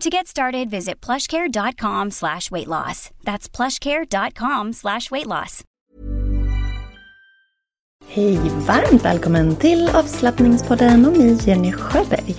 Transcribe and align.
To 0.00 0.10
get 0.10 0.26
started, 0.26 0.70
visit 0.70 1.00
plushcare.com 1.00 2.10
slash 2.10 2.50
weight 2.50 2.68
loss. 2.68 3.10
That's 3.24 3.48
plushcare.com 3.48 4.72
slash 4.72 5.10
weight 5.10 5.26
loss. 5.26 5.64
Hej, 8.06 8.38
varmt 8.66 9.04
välkommen 9.04 9.56
till 9.56 9.88
avslappningspodden 9.88 11.06
och 11.06 11.16
mig 11.16 11.38
Jenny 11.46 11.72
Sjöberg. 11.72 12.34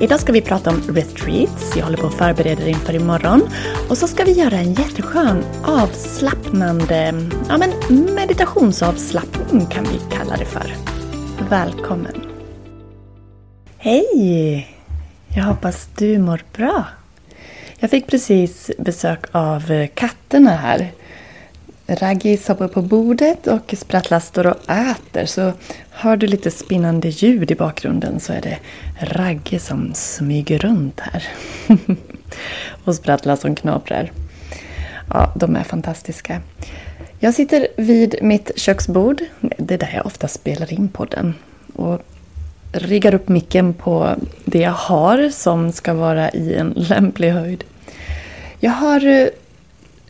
Idag 0.00 0.20
ska 0.20 0.32
vi 0.32 0.42
prata 0.42 0.70
om 0.70 0.76
retreats, 0.76 1.76
jag 1.76 1.84
håller 1.84 1.98
på 1.98 2.06
att 2.06 2.14
förbereda 2.14 2.68
inför 2.68 2.94
imorgon. 2.94 3.42
Och 3.88 3.98
så 3.98 4.06
ska 4.08 4.24
vi 4.24 4.32
göra 4.32 4.54
en 4.56 4.74
jätteskön 4.74 5.44
avslappnande, 5.64 7.14
ja 7.48 7.58
men 7.58 7.70
meditationsavslappning 8.14 9.66
kan 9.66 9.84
vi 9.84 10.00
kalla 10.16 10.36
det 10.36 10.44
för. 10.46 10.74
Välkommen! 11.50 12.26
Hej! 13.78 14.79
Jag 15.34 15.44
hoppas 15.44 15.88
du 15.96 16.18
mår 16.18 16.42
bra. 16.52 16.84
Jag 17.78 17.90
fick 17.90 18.06
precis 18.06 18.70
besök 18.78 19.24
av 19.32 19.70
eh, 19.70 19.88
katterna 19.94 20.50
här. 20.50 20.92
Raggis 21.86 22.48
hoppar 22.48 22.68
på 22.68 22.82
bordet 22.82 23.46
och 23.46 23.74
Sprattla 23.76 24.20
står 24.20 24.46
och 24.46 24.70
äter. 24.70 25.26
Så 25.26 25.52
hör 25.90 26.16
du 26.16 26.26
lite 26.26 26.50
spinnande 26.50 27.08
ljud 27.08 27.50
i 27.50 27.54
bakgrunden 27.54 28.20
så 28.20 28.32
är 28.32 28.40
det 28.40 28.58
Ragge 29.00 29.58
som 29.58 29.94
smyger 29.94 30.58
runt 30.58 31.00
här. 31.00 31.28
och 32.84 32.94
Sprattla 32.94 33.36
som 33.36 33.54
knaprar. 33.54 34.12
Ja, 35.10 35.32
de 35.36 35.56
är 35.56 35.64
fantastiska. 35.64 36.40
Jag 37.18 37.34
sitter 37.34 37.68
vid 37.76 38.14
mitt 38.22 38.50
köksbord. 38.56 39.22
Det 39.40 39.74
är 39.74 39.78
där 39.78 39.92
jag 39.94 40.06
ofta 40.06 40.28
spelar 40.28 40.72
in 40.72 40.88
podden. 40.88 41.34
Och 41.74 42.02
riggar 42.72 43.14
upp 43.14 43.28
micken 43.28 43.74
på 43.74 44.14
det 44.44 44.58
jag 44.58 44.70
har 44.70 45.30
som 45.30 45.72
ska 45.72 45.94
vara 45.94 46.30
i 46.30 46.54
en 46.54 46.70
lämplig 46.76 47.30
höjd. 47.30 47.64
Jag 48.60 48.70
har 48.70 49.30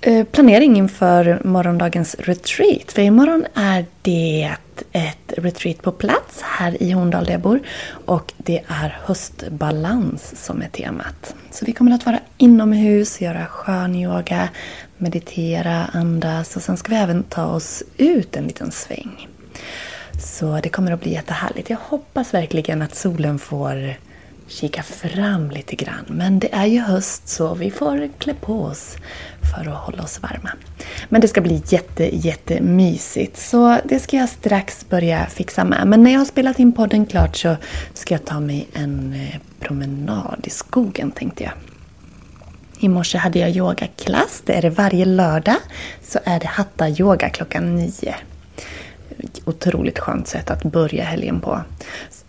eh, 0.01 0.25
planering 0.25 0.77
inför 0.77 1.41
morgondagens 1.45 2.17
retreat. 2.19 2.93
För 2.93 3.03
imorgon 3.03 3.47
är 3.55 3.87
det 4.03 4.51
ett 4.93 5.33
retreat 5.37 5.83
på 5.83 5.93
plats 5.93 6.43
här 6.43 6.83
i 6.83 6.91
Horndal 6.91 7.25
där 7.25 7.33
jag 7.33 7.41
bor. 7.41 7.61
Och 8.07 8.33
det 8.37 8.63
är 8.67 8.99
höstbalans 9.05 10.45
som 10.45 10.63
är 10.63 10.69
temat. 10.69 11.35
Så 11.51 11.65
vi 11.65 11.73
kommer 11.73 11.93
att 11.93 12.07
vara 12.07 12.21
inomhus, 12.37 13.21
göra 13.21 13.47
skön 13.47 13.95
yoga, 13.95 14.49
meditera, 14.97 15.87
andas 15.93 16.57
och 16.57 16.63
sen 16.63 16.77
ska 16.77 16.91
vi 16.91 16.97
även 16.97 17.23
ta 17.23 17.47
oss 17.47 17.83
ut 17.97 18.37
en 18.37 18.45
liten 18.45 18.71
sväng. 18.71 19.29
Så 20.21 20.61
det 20.63 20.69
kommer 20.69 20.93
att 20.93 21.01
bli 21.01 21.13
jättehärligt. 21.13 21.71
Jag 21.71 21.79
hoppas 21.83 22.35
verkligen 22.35 22.83
att 22.83 22.95
solen 22.95 23.39
får 23.39 23.95
kika 24.51 24.83
fram 24.83 25.51
lite 25.51 25.77
grann. 25.77 26.05
Men 26.07 26.39
det 26.39 26.55
är 26.55 26.67
ju 26.67 26.81
höst 26.81 27.29
så 27.29 27.55
vi 27.55 27.71
får 27.71 28.09
klä 28.19 28.35
på 28.35 28.63
oss 28.63 28.97
för 29.55 29.71
att 29.71 29.79
hålla 29.79 30.03
oss 30.03 30.23
varma. 30.23 30.51
Men 31.09 31.21
det 31.21 31.29
ska 31.29 31.41
bli 31.41 31.63
jätte, 31.67 32.17
jättemysigt. 32.17 33.37
Så 33.39 33.79
det 33.85 33.99
ska 33.99 34.17
jag 34.17 34.29
strax 34.29 34.89
börja 34.89 35.27
fixa 35.27 35.65
med. 35.65 35.87
Men 35.87 36.03
när 36.03 36.11
jag 36.11 36.19
har 36.19 36.25
spelat 36.25 36.59
in 36.59 36.73
podden 36.73 37.07
klart 37.07 37.37
så 37.37 37.57
ska 37.95 38.15
jag 38.15 38.25
ta 38.25 38.41
mig 38.41 38.69
en 38.73 39.13
eh, 39.13 39.41
promenad 39.61 40.41
i 40.45 40.51
skogen 40.51 41.11
tänkte 41.11 41.45
jag. 41.45 41.53
I 42.81 42.89
morse 42.89 43.19
hade 43.19 43.39
jag 43.39 43.51
yogaklass. 43.51 44.43
Det 44.47 44.53
är 44.53 44.63
det 44.63 44.71
varje 44.71 45.05
lördag. 45.05 45.57
Så 46.03 46.19
är 46.25 46.41
det 46.41 46.47
hatta 46.47 46.89
yoga 46.89 47.31
klockan 47.31 47.75
nio 47.75 48.15
otroligt 49.45 49.99
skönt 49.99 50.29
sätt 50.29 50.51
att 50.51 50.63
börja 50.63 51.05
helgen 51.05 51.41
på. 51.41 51.61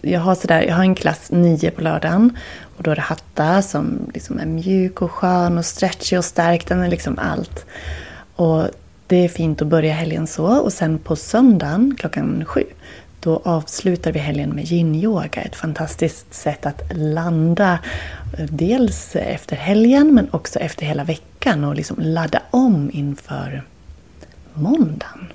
Jag 0.01 0.19
har, 0.19 0.35
sådär, 0.35 0.61
jag 0.61 0.75
har 0.75 0.83
en 0.83 0.95
klass 0.95 1.31
9 1.31 1.71
på 1.71 1.81
lördagen 1.81 2.37
och 2.77 2.83
då 2.83 2.91
är 2.91 2.95
det 2.95 3.01
hatta 3.01 3.61
som 3.61 4.11
liksom 4.13 4.39
är 4.39 4.45
mjuk 4.45 5.01
och 5.01 5.11
skön 5.11 5.57
och 5.57 5.65
stretchig 5.65 6.17
och 6.17 6.25
stark. 6.25 6.67
Den 6.67 6.79
är 6.79 6.89
liksom 6.89 7.19
allt. 7.19 7.65
Och 8.35 8.67
det 9.07 9.25
är 9.25 9.29
fint 9.29 9.61
att 9.61 9.67
börja 9.67 9.93
helgen 9.93 10.27
så. 10.27 10.45
Och 10.45 10.73
sen 10.73 10.99
på 10.99 11.15
söndagen 11.15 11.95
klockan 11.99 12.45
sju 12.45 12.63
då 13.21 13.41
avslutar 13.43 14.11
vi 14.11 14.19
helgen 14.19 14.49
med 14.49 14.65
yin-yoga. 14.65 15.41
Ett 15.41 15.55
fantastiskt 15.55 16.33
sätt 16.33 16.65
att 16.65 16.81
landa 16.91 17.79
dels 18.37 19.15
efter 19.15 19.55
helgen 19.55 20.13
men 20.13 20.27
också 20.31 20.59
efter 20.59 20.85
hela 20.85 21.03
veckan 21.03 21.63
och 21.63 21.75
liksom 21.75 21.97
ladda 21.99 22.41
om 22.51 22.91
inför 22.93 23.63
måndagen. 24.53 25.27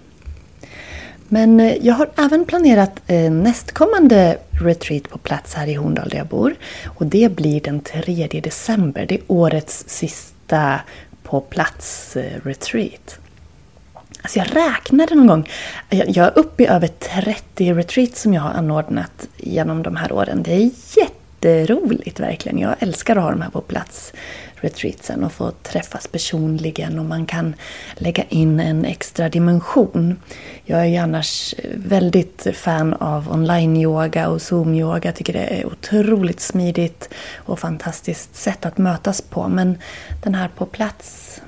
Men 1.28 1.60
eh, 1.60 1.86
jag 1.86 1.94
har 1.94 2.08
även 2.16 2.44
planerat 2.44 3.00
eh, 3.06 3.30
nästkommande 3.30 4.38
retreat 4.62 5.08
på 5.10 5.18
plats 5.18 5.54
här 5.54 5.66
i 5.66 5.74
Horndal 5.74 6.08
där 6.08 6.18
jag 6.18 6.26
bor. 6.26 6.54
Och 6.86 7.06
det 7.06 7.36
blir 7.36 7.60
den 7.60 7.80
3 7.80 8.40
december. 8.42 9.06
Det 9.06 9.14
är 9.14 9.22
årets 9.26 9.84
sista 9.88 10.80
på 11.22 11.40
plats-retreat. 11.40 13.18
Eh, 13.18 14.00
alltså 14.22 14.38
jag 14.38 14.56
räknade 14.56 15.14
någon 15.14 15.26
gång. 15.26 15.48
Jag 15.88 16.26
är 16.26 16.38
uppe 16.38 16.62
i 16.62 16.66
över 16.66 16.88
30 16.88 17.74
retreats 17.74 18.22
som 18.22 18.34
jag 18.34 18.42
har 18.42 18.50
anordnat 18.50 19.28
genom 19.36 19.82
de 19.82 19.96
här 19.96 20.12
åren. 20.12 20.42
Det 20.42 20.52
är 20.52 20.70
jätteroligt 20.96 22.20
verkligen. 22.20 22.58
Jag 22.58 22.74
älskar 22.78 23.16
att 23.16 23.22
ha 23.22 23.30
de 23.30 23.42
här 23.42 23.50
på 23.50 23.60
plats 23.60 24.12
retreatsen 24.60 25.24
och 25.24 25.32
få 25.32 25.50
träffas 25.50 26.06
personligen 26.06 26.98
och 26.98 27.04
man 27.04 27.26
kan 27.26 27.54
lägga 27.94 28.24
in 28.28 28.60
en 28.60 28.84
extra 28.84 29.28
dimension. 29.28 30.16
Jag 30.64 30.80
är 30.80 30.84
ju 30.84 30.96
annars 30.96 31.54
väldigt 31.74 32.46
fan 32.54 32.94
av 32.94 33.32
online-yoga 33.32 34.28
och 34.28 34.38
zoom-yoga. 34.38 35.12
tycker 35.12 35.32
det 35.32 35.60
är 35.60 35.66
otroligt 35.66 36.40
smidigt 36.40 37.08
och 37.36 37.58
fantastiskt 37.58 38.36
sätt 38.36 38.66
att 38.66 38.78
mötas 38.78 39.20
på. 39.20 39.48
Men 39.48 39.78
den 40.22 40.34
här 40.34 40.48
på 40.56 40.66
plats 40.66 41.40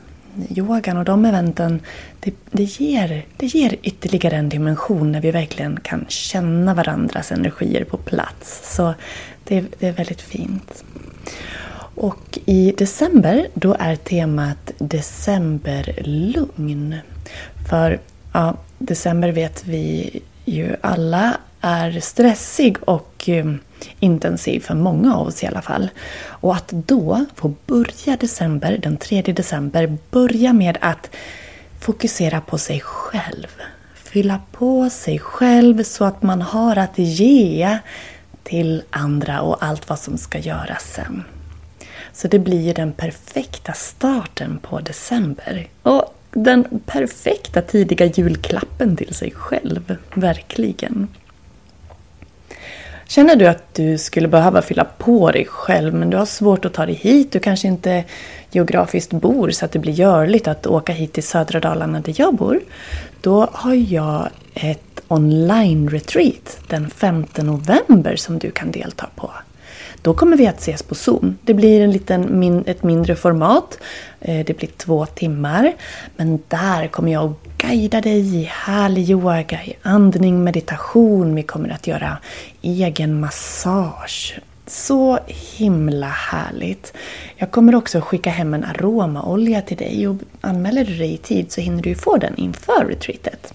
yogan 0.51 0.97
och 0.97 1.05
de 1.05 1.25
eventen, 1.25 1.81
det, 2.21 2.35
det, 2.51 2.63
ger, 2.63 3.27
det 3.37 3.47
ger 3.47 3.77
ytterligare 3.83 4.37
en 4.37 4.49
dimension 4.49 5.13
när 5.13 5.21
vi 5.21 5.31
verkligen 5.31 5.81
kan 5.81 6.07
känna 6.09 6.75
varandras 6.75 7.33
energier 7.33 7.85
på 7.85 7.97
plats. 7.97 8.75
Så 8.75 8.95
det, 9.45 9.65
det 9.79 9.87
är 9.89 9.93
väldigt 9.93 10.21
fint. 10.21 10.85
Och 12.01 12.39
i 12.45 12.75
december 12.79 13.49
då 13.55 13.77
är 13.79 13.97
temat 13.97 14.73
decemberlugn. 14.79 16.95
För 17.71 18.01
ja, 18.33 18.57
december 18.79 19.29
vet 19.29 19.67
vi 19.67 20.11
ju 20.45 20.77
alla 20.81 21.37
är 21.61 22.01
stressig 22.01 22.77
och 22.81 23.29
eh, 23.29 23.55
intensiv 24.01 24.61
för 24.61 24.75
många 24.75 25.17
av 25.17 25.27
oss 25.27 25.43
i 25.43 25.47
alla 25.47 25.63
fall. 25.63 25.91
Och 26.27 26.57
att 26.57 26.69
då 26.69 27.25
få 27.35 27.55
börja 27.67 28.17
december, 28.21 28.79
den 28.83 28.97
3 28.97 29.23
december, 29.23 29.99
börja 30.11 30.53
med 30.53 30.79
att 30.81 31.11
fokusera 31.81 32.41
på 32.41 32.59
sig 32.59 32.81
själv. 32.81 33.49
Fylla 33.95 34.41
på 34.53 34.91
sig 34.91 35.19
själv 35.19 35.83
så 35.83 36.05
att 36.05 36.23
man 36.23 36.43
har 36.43 36.77
att 36.77 36.99
ge 36.99 37.79
till 38.43 38.83
andra 38.91 39.41
och 39.41 39.65
allt 39.65 39.89
vad 39.89 39.99
som 39.99 40.19
ska 40.19 40.39
göras 40.39 40.93
sen. 40.95 41.25
Så 42.13 42.29
det 42.29 42.39
blir 42.39 42.61
ju 42.61 42.73
den 42.73 42.93
perfekta 42.93 43.73
starten 43.73 44.59
på 44.63 44.81
december. 44.81 45.69
Och 45.83 46.15
den 46.31 46.81
perfekta 46.87 47.63
tidiga 47.63 48.07
julklappen 48.07 48.97
till 48.97 49.15
sig 49.15 49.31
själv. 49.31 49.97
Verkligen. 50.15 51.09
Känner 53.07 53.37
du 53.37 53.47
att 53.47 53.75
du 53.75 53.99
skulle 53.99 54.29
behöva 54.29 54.63
fylla 54.63 54.85
på 54.85 55.31
dig 55.31 55.45
själv 55.45 55.95
men 55.95 56.11
du 56.11 56.17
har 56.17 56.27
svårt 56.27 56.65
att 56.65 56.75
ta 56.75 56.87
dig 56.87 56.95
hit, 56.95 57.33
du 57.33 57.39
kanske 57.39 57.69
inte 57.69 58.05
geografiskt 58.51 59.13
bor 59.13 59.51
så 59.51 59.65
att 59.65 59.73
det 59.73 59.79
blir 59.79 59.93
görligt 59.93 60.49
att 60.49 60.67
åka 60.67 60.93
hit 60.93 61.13
till 61.13 61.23
södra 61.23 61.61
Dalarna 61.61 62.01
där 62.01 62.15
jag 62.17 62.35
bor. 62.35 62.61
Då 63.21 63.49
har 63.53 63.75
jag 63.75 64.29
ett 64.55 65.01
online-retreat 65.09 66.59
den 66.69 66.91
5 66.91 67.27
november 67.37 68.17
som 68.17 68.39
du 68.39 68.51
kan 68.51 68.71
delta 68.71 69.09
på. 69.17 69.31
Då 70.09 70.15
kommer 70.15 70.37
vi 70.37 70.47
att 70.47 70.59
ses 70.59 70.83
på 70.83 70.95
Zoom. 70.95 71.39
Det 71.43 71.55
blir 71.55 71.81
en 71.81 71.93
liten, 71.93 72.65
ett 72.67 72.83
mindre 72.83 73.17
format. 73.17 73.79
Eh, 74.21 74.45
det 74.47 74.57
blir 74.57 74.69
två 74.77 75.07
timmar. 75.07 75.73
Men 76.17 76.43
där 76.49 76.89
kommer 76.89 77.13
jag 77.13 77.25
att 77.25 77.59
guida 77.59 78.01
dig 78.01 78.37
i 78.37 78.45
härlig 78.45 79.11
yoga, 79.11 79.65
i 79.65 79.77
andning, 79.83 80.45
meditation. 80.45 81.35
Vi 81.35 81.43
kommer 81.43 81.69
att 81.69 81.87
göra 81.87 82.19
egen 82.63 83.21
massage. 83.21 84.41
Så 84.67 85.19
himla 85.27 86.07
härligt! 86.07 86.93
Jag 87.37 87.51
kommer 87.51 87.75
också 87.75 88.01
skicka 88.01 88.31
hem 88.31 88.55
en 88.55 88.65
aromaolja 88.65 89.63
till 89.63 89.77
dig 89.77 90.09
och 90.09 90.17
anmäler 90.41 90.85
du 90.85 90.95
dig 90.95 91.15
i 91.15 91.19
tid 91.19 91.53
så 91.53 91.61
hinner 91.61 91.83
du 91.83 91.95
få 91.95 92.17
den 92.17 92.37
inför 92.37 92.85
retreatet. 92.85 93.55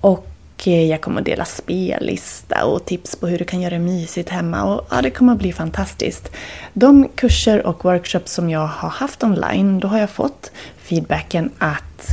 Och 0.00 0.37
jag 0.66 1.00
kommer 1.00 1.20
att 1.20 1.26
dela 1.26 1.44
spellista 1.44 2.64
och 2.64 2.84
tips 2.84 3.16
på 3.16 3.26
hur 3.26 3.38
du 3.38 3.44
kan 3.44 3.60
göra 3.60 3.74
det 3.74 3.78
mysigt 3.78 4.28
hemma. 4.28 4.64
Och 4.64 4.86
ja, 4.90 5.02
det 5.02 5.10
kommer 5.10 5.32
att 5.32 5.38
bli 5.38 5.52
fantastiskt. 5.52 6.30
De 6.72 7.08
kurser 7.08 7.66
och 7.66 7.84
workshops 7.84 8.32
som 8.32 8.50
jag 8.50 8.66
har 8.66 8.88
haft 8.88 9.22
online, 9.22 9.80
då 9.80 9.88
har 9.88 9.98
jag 9.98 10.10
fått 10.10 10.50
feedbacken 10.78 11.50
att, 11.58 12.08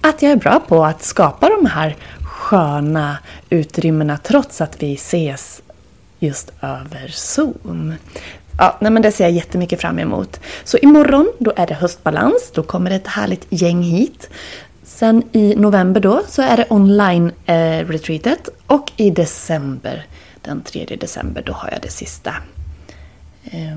att 0.00 0.22
jag 0.22 0.32
är 0.32 0.36
bra 0.36 0.60
på 0.68 0.84
att 0.84 1.02
skapa 1.02 1.48
de 1.48 1.66
här 1.66 1.96
sköna 2.20 3.18
utrymmena 3.50 4.18
trots 4.18 4.60
att 4.60 4.82
vi 4.82 4.94
ses 4.94 5.62
just 6.18 6.52
över 6.60 7.08
Zoom. 7.08 7.94
Ja, 8.58 8.76
nej 8.80 8.90
men 8.90 9.02
det 9.02 9.12
ser 9.12 9.24
jag 9.24 9.32
jättemycket 9.32 9.80
fram 9.80 9.98
emot. 9.98 10.40
Så 10.64 10.78
imorgon 10.78 11.32
då 11.38 11.52
är 11.56 11.66
det 11.66 11.74
höstbalans. 11.74 12.50
Då 12.54 12.62
kommer 12.62 12.90
det 12.90 12.96
ett 12.96 13.06
härligt 13.06 13.46
gäng 13.48 13.82
hit 13.82 14.30
Sen 15.00 15.22
i 15.32 15.54
november 15.56 16.00
då 16.00 16.22
så 16.28 16.42
är 16.42 16.56
det 16.56 16.66
online-retreatet 16.70 18.48
eh, 18.48 18.76
och 18.76 18.92
i 18.96 19.10
december, 19.10 20.06
den 20.42 20.62
3 20.62 20.96
december, 21.00 21.42
då 21.46 21.52
har 21.52 21.70
jag 21.72 21.82
det 21.82 21.90
sista 21.90 22.34
eh, 23.44 23.76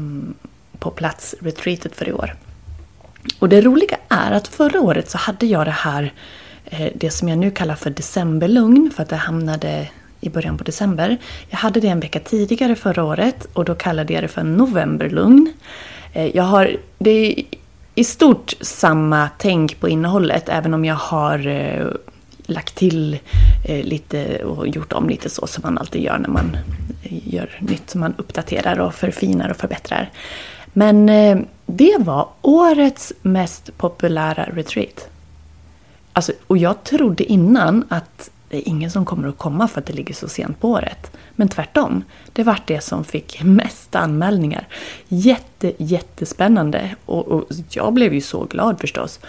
på 0.80 0.92
plats-retreatet 0.92 1.96
för 1.96 2.10
i 2.10 2.14
år. 2.14 2.36
Och 3.40 3.50
det 3.50 3.62
roliga 3.62 3.98
är 4.10 4.31
att 4.31 4.48
förra 4.48 4.81
året 4.81 5.10
så 5.10 5.18
hade 5.18 5.46
jag 5.46 5.66
det 5.68 5.72
här, 5.72 6.14
eh, 6.66 6.92
det 6.96 7.10
som 7.10 7.30
jag 7.30 7.38
nu 7.38 7.52
kallar 7.52 7.75
för 7.75 7.90
decemberlugn, 7.90 8.92
för 8.96 9.04
att 9.04 9.10
det 9.10 9.16
hamnade 9.16 9.90
i 10.22 10.30
början 10.30 10.58
på 10.58 10.64
december. 10.64 11.18
Jag 11.50 11.58
hade 11.58 11.80
det 11.80 11.88
en 11.88 12.00
vecka 12.00 12.20
tidigare 12.20 12.75
förra 12.75 13.04
året 13.04 13.48
och 13.54 13.66
då 13.66 13.75
kallade 13.75 14.14
jag 14.14 14.24
det 14.24 14.28
för 14.28 14.44
novemberlugn. 14.44 15.54
Eh, 16.14 16.36
jag 16.36 16.44
har, 16.44 16.78
det 16.98 17.46
i 17.95 18.04
stort 18.04 18.54
samma 18.62 19.30
tänk 19.38 19.80
på 19.80 19.90
innehållet, 19.90 20.50
även 20.50 20.74
om 20.74 20.86
jag 20.86 20.95
har 20.95 21.48
eh, 21.48 21.88
lagt 22.45 22.75
till 22.75 23.19
eh, 23.66 23.86
lite 23.86 24.44
och 24.44 24.68
gjort 24.68 24.94
om 24.94 25.10
lite 25.10 25.30
så 25.30 25.48
som 25.48 25.62
man 25.62 25.78
alltid 25.78 26.01
gör 26.01 26.18
när 26.18 26.30
man 26.30 26.57
eh, 27.04 27.34
gör 27.34 27.50
nytt. 27.60 27.90
Som 27.90 28.01
man 28.01 28.13
uppdaterar 28.18 28.80
och 28.80 28.95
förfinar 28.95 29.50
och 29.50 29.57
förbättrar. 29.57 30.10
Men 30.74 31.10
eh, 31.10 31.38
det 31.66 31.95
var 32.00 32.30
årets 32.42 33.13
mest 33.22 33.78
populära 33.78 34.50
retreat. 34.54 35.07
Alltså, 36.13 36.31
och 36.48 36.57
jag 36.57 36.84
trodde 36.84 37.24
innan 37.24 37.86
att 37.89 38.30
det 38.53 38.59
är 38.59 38.69
ingen 38.69 38.91
som 38.91 39.05
kommer 39.05 39.27
att 39.27 39.38
komma 39.38 39.67
för 39.67 39.79
att 39.79 39.85
det 39.85 39.94
ligger 39.94 40.13
så 40.13 40.27
sent 40.27 40.59
på 40.59 40.69
året. 40.69 41.11
Men 41.35 41.47
tvärtom, 41.47 42.03
det 42.33 42.44
var 42.44 42.59
det 42.65 42.81
som 42.81 43.03
fick 43.03 43.41
mest 43.44 43.95
anmälningar. 43.95 44.67
Jätte, 45.07 45.73
jättespännande 45.77 46.95
och, 47.05 47.27
och 47.27 47.45
jag 47.69 47.94
blev 47.94 48.13
ju 48.13 48.21
så 48.21 48.45
glad 48.45 48.79
förstås. 48.79 49.19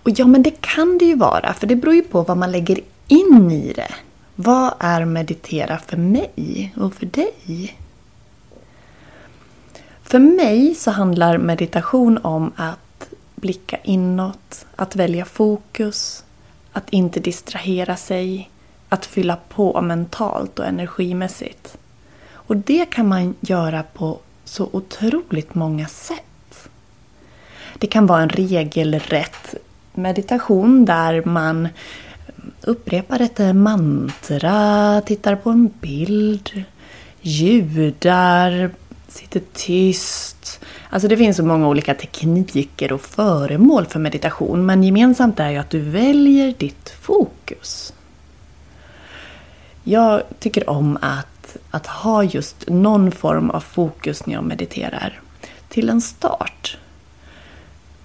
Och 0.05 0.11
ja, 0.11 0.27
men 0.27 0.43
det 0.43 0.61
kan 0.61 0.99
det 0.99 1.05
ju 1.05 1.17
vara, 1.17 1.55
för 1.55 1.67
det 1.67 1.77
beror 1.77 1.95
ju 1.95 2.03
på 2.03 2.23
vad 2.23 2.37
man 2.37 2.53
lägger 2.53 2.81
in 3.09 3.51
i 3.51 3.73
det. 3.73 3.95
Vad 4.35 4.75
är 4.79 5.05
meditera 5.05 5.79
för 5.79 5.97
mig 5.97 6.75
och 6.77 6.95
för 6.95 7.06
dig? 7.06 7.79
För 10.03 10.19
mig 10.19 10.75
så 10.75 10.91
handlar 10.91 11.39
meditation 11.39 12.19
om 12.23 12.53
att 12.56 13.09
blicka 13.35 13.79
inåt, 13.83 14.67
att 14.77 14.97
välja 14.97 15.25
fokus, 15.25 16.25
att 16.73 16.91
inte 16.91 17.21
distrahera 17.21 17.97
sig, 17.97 18.50
att 18.89 19.07
fylla 19.07 19.39
på 19.49 19.81
mentalt 19.81 20.59
och 20.59 20.67
energimässigt. 20.67 21.79
Och 22.33 22.57
det 22.57 22.91
kan 22.91 23.09
man 23.09 23.35
göra 23.41 23.83
på 23.83 24.19
så 24.45 24.69
otroligt 24.73 25.55
många 25.55 25.87
sätt. 25.87 26.69
Det 27.79 27.87
kan 27.87 28.07
vara 28.07 28.23
en 28.23 28.29
regelrätt 28.29 29.55
meditation 29.96 30.85
där 30.85 31.25
man 31.25 31.69
upprepar 32.61 33.20
ett 33.20 33.56
mantra, 33.56 35.00
tittar 35.06 35.37
på 35.37 35.50
en 35.50 35.70
bild, 35.81 36.64
ljudar, 37.21 38.71
sitter 39.09 39.42
tyst. 39.52 40.61
Alltså 40.90 41.09
det 41.09 41.16
finns 41.16 41.37
så 41.37 41.45
många 41.45 41.69
olika 41.69 41.95
tekniker 41.95 42.92
och 42.92 43.00
föremål 43.00 43.87
för 43.87 44.00
meditation 44.00 44.66
men 44.66 44.83
gemensamt 44.83 45.40
är 45.40 45.50
ju 45.50 45.57
att 45.57 45.71
du 45.71 45.80
väljer 45.80 46.54
ditt 46.59 46.90
fokus. 47.00 47.92
Jag 49.85 50.23
tycker 50.38 50.71
om 50.71 50.99
att, 51.02 51.57
att 51.71 51.87
ha 51.87 52.23
just 52.25 52.69
någon 52.69 53.12
form 53.12 53.50
av 53.50 53.61
fokus 53.61 54.26
när 54.26 54.35
jag 54.35 54.45
mediterar. 54.45 55.21
Till 55.69 55.88
en 55.88 56.00
start 56.00 56.78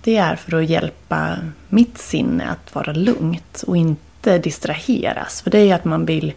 det 0.10 0.18
är 0.18 0.36
för 0.36 0.62
att 0.62 0.70
hjälpa 0.70 1.38
mitt 1.70 1.98
sinne 1.98 2.50
att 2.50 2.76
vara 2.76 2.94
lugnt 2.94 3.64
och 3.68 3.78
inte 3.78 4.38
distraheras. 4.38 5.42
För 5.42 5.52
det 5.52 5.58
är 5.60 5.76
att 5.76 5.86
man 5.86 6.06
vill 6.06 6.34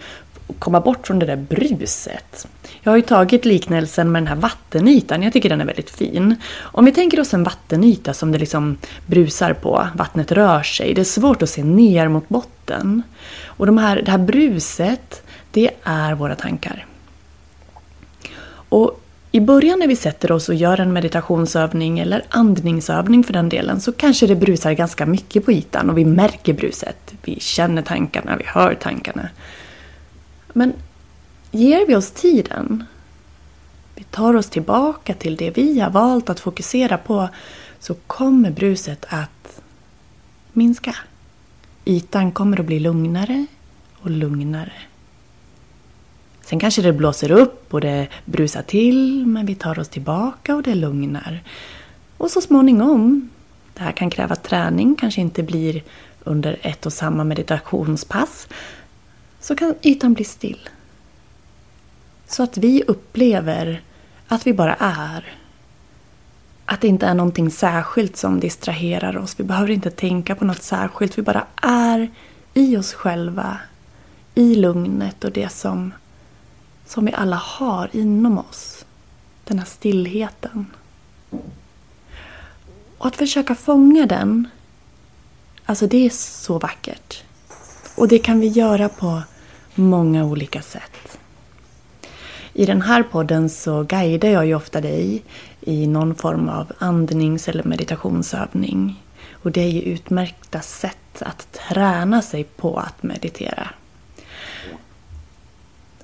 komma 0.59 0.81
bort 0.81 1.07
från 1.07 1.19
det 1.19 1.27
där 1.27 1.37
bruset. 1.37 2.47
Jag 2.83 2.93
har 2.93 2.97
ju 2.97 3.03
tagit 3.03 3.45
liknelsen 3.45 4.13
med 4.13 4.23
den 4.23 4.27
här 4.27 4.37
vattenytan, 4.37 5.23
jag 5.23 5.33
tycker 5.33 5.49
den 5.49 5.61
är 5.61 5.65
väldigt 5.65 5.91
fin. 5.91 6.37
Om 6.61 6.85
vi 6.85 6.93
tänker 6.93 7.21
oss 7.21 7.35
en 7.35 7.45
vattenyta 7.45 8.15
som 8.15 8.33
det 8.33 8.39
liksom 8.39 8.77
brusar 9.07 9.53
på, 9.53 9.89
vattnet 9.95 10.33
rör 10.33 10.63
sig, 10.63 10.95
det 10.95 11.01
är 11.01 11.05
svårt 11.05 11.43
att 11.43 11.51
se 11.51 11.65
ner 11.65 12.09
mot 12.09 12.29
botten. 12.29 13.03
Och 13.45 13.67
de 13.67 13.79
här, 13.79 14.03
det 14.03 14.11
här 14.11 14.19
bruset, 14.19 15.23
det 15.51 15.71
är 15.83 16.15
våra 16.15 16.35
tankar. 16.35 16.87
Och 18.69 19.02
i 19.35 19.41
början 19.41 19.79
när 19.79 19.87
vi 19.87 19.97
sätter 19.97 20.33
oss 20.33 20.49
och 20.49 20.55
gör 20.55 20.81
en 20.81 20.93
meditationsövning 20.93 21.99
eller 21.99 22.25
andningsövning 22.29 23.25
för 23.25 23.33
den 23.33 23.49
delen 23.49 23.81
så 23.81 23.93
kanske 23.93 24.27
det 24.27 24.37
brusar 24.37 24.73
ganska 24.73 25.07
mycket 25.07 25.45
på 25.45 25.53
ytan 25.53 25.91
och 25.91 25.99
vi 25.99 26.05
märker 26.05 26.53
bruset. 26.53 27.15
Vi 27.23 27.41
känner 27.41 27.83
tankarna, 27.83 28.37
vi 28.37 28.45
hör 28.47 28.75
tankarna. 28.75 29.29
Men 30.53 30.73
ger 31.51 31.87
vi 31.87 31.95
oss 31.95 32.11
tiden, 32.11 32.85
vi 33.95 34.05
tar 34.05 34.35
oss 34.35 34.51
tillbaka 34.51 35.15
till 35.15 35.37
det 35.37 35.51
vi 35.51 35.81
har 35.81 35.91
valt 35.91 36.31
att 36.31 36.41
fokusera 36.41 36.99
på 36.99 37.29
så 37.81 37.95
kommer 37.95 38.51
bruset 38.51 39.05
att 39.09 39.63
minska. 40.53 40.97
Ytan 41.85 42.33
kommer 42.33 42.61
att 42.61 42.67
bli 42.67 42.79
lugnare 42.79 43.47
och 44.01 44.11
lugnare. 44.11 44.73
Sen 46.53 46.61
kanske 46.61 46.83
det 46.83 46.93
blåser 46.93 47.31
upp 47.31 47.75
och 47.75 47.81
det 47.81 48.09
brusar 48.25 48.63
till 48.63 49.27
men 49.27 49.47
vi 49.47 49.55
tar 49.55 49.79
oss 49.79 49.89
tillbaka 49.89 50.57
och 50.57 50.63
det 50.63 50.75
lugnar. 50.75 51.43
Och 52.17 52.31
så 52.31 52.41
småningom, 52.41 53.31
det 53.75 53.83
här 53.83 53.93
kan 53.93 54.11
kräva 54.11 54.37
träning, 54.37 54.95
kanske 54.95 55.21
inte 55.21 55.43
blir 55.43 55.83
under 56.25 56.59
ett 56.63 56.87
och 56.87 56.93
samma 56.93 57.25
meditationspass 57.25 58.49
så 59.41 59.55
kan 59.57 59.75
ytan 59.83 60.15
bli 60.15 60.25
still. 60.25 60.69
Så 62.27 62.43
att 62.43 62.57
vi 62.57 62.83
upplever 62.87 63.83
att 64.29 64.47
vi 64.47 64.53
bara 64.53 64.75
är. 64.79 65.35
Att 66.65 66.81
det 66.81 66.89
inte 66.89 67.07
är 67.07 67.15
någonting 67.15 67.51
särskilt 67.51 68.17
som 68.17 68.41
distraherar 68.41 69.17
oss. 69.17 69.41
Vi 69.41 69.45
behöver 69.45 69.71
inte 69.71 69.91
tänka 69.91 70.35
på 70.35 70.45
något 70.45 70.63
särskilt. 70.63 71.19
Vi 71.19 71.23
bara 71.23 71.47
är 71.63 72.11
i 72.55 72.77
oss 72.77 72.93
själva. 72.93 73.59
I 74.35 74.55
lugnet 74.55 75.25
och 75.25 75.33
det 75.33 75.53
som, 75.53 75.93
som 76.93 77.05
vi 77.05 77.13
alla 77.13 77.37
har 77.37 77.91
inom 77.93 78.39
oss. 78.39 78.85
Den 79.45 79.59
här 79.59 79.67
stillheten. 79.67 80.67
Och 82.99 83.07
att 83.07 83.17
försöka 83.17 83.55
fånga 83.55 84.07
den, 84.07 84.49
alltså 85.65 85.87
det 85.87 86.07
är 86.07 86.11
så 86.11 86.59
vackert. 86.59 87.25
Och 87.95 88.09
det 88.09 88.19
kan 88.19 88.41
vi 88.41 88.47
göra 88.47 88.89
på 88.89 89.23
många 89.75 90.25
olika 90.25 90.63
sätt. 90.63 91.19
I 92.53 92.67
den 92.67 92.83
här 92.83 93.03
podden 93.03 93.51
så 93.51 93.83
guidar 93.83 94.29
jag 94.29 94.47
ju 94.47 94.55
ofta 94.55 94.81
dig 94.81 95.23
i 95.61 95.87
någon 95.87 96.15
form 96.15 96.49
av 96.49 96.73
andnings 96.79 97.49
eller 97.49 97.65
meditationsövning. 97.65 99.03
Och 99.33 99.53
det 99.53 99.61
är 99.61 99.71
ju 99.71 99.81
utmärkta 99.81 100.61
sätt 100.61 101.23
att 101.23 101.53
träna 101.53 102.23
sig 102.23 102.45
på 102.45 102.77
att 102.77 103.03
meditera. 103.03 103.69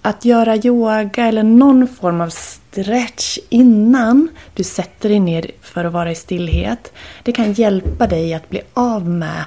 Att 0.02 0.24
göra 0.24 0.56
yoga 0.56 1.26
eller 1.26 1.42
någon 1.42 1.88
form 1.88 2.20
av 2.20 2.28
stretch 2.28 3.38
innan 3.48 4.28
du 4.54 4.64
sätter 4.64 5.08
dig 5.08 5.20
ner 5.20 5.50
för 5.62 5.84
att 5.84 5.92
vara 5.92 6.10
i 6.10 6.14
stillhet. 6.14 6.92
Det 7.22 7.32
kan 7.32 7.52
hjälpa 7.52 8.06
dig 8.06 8.34
att 8.34 8.50
bli 8.50 8.60
av 8.74 9.08
med 9.08 9.44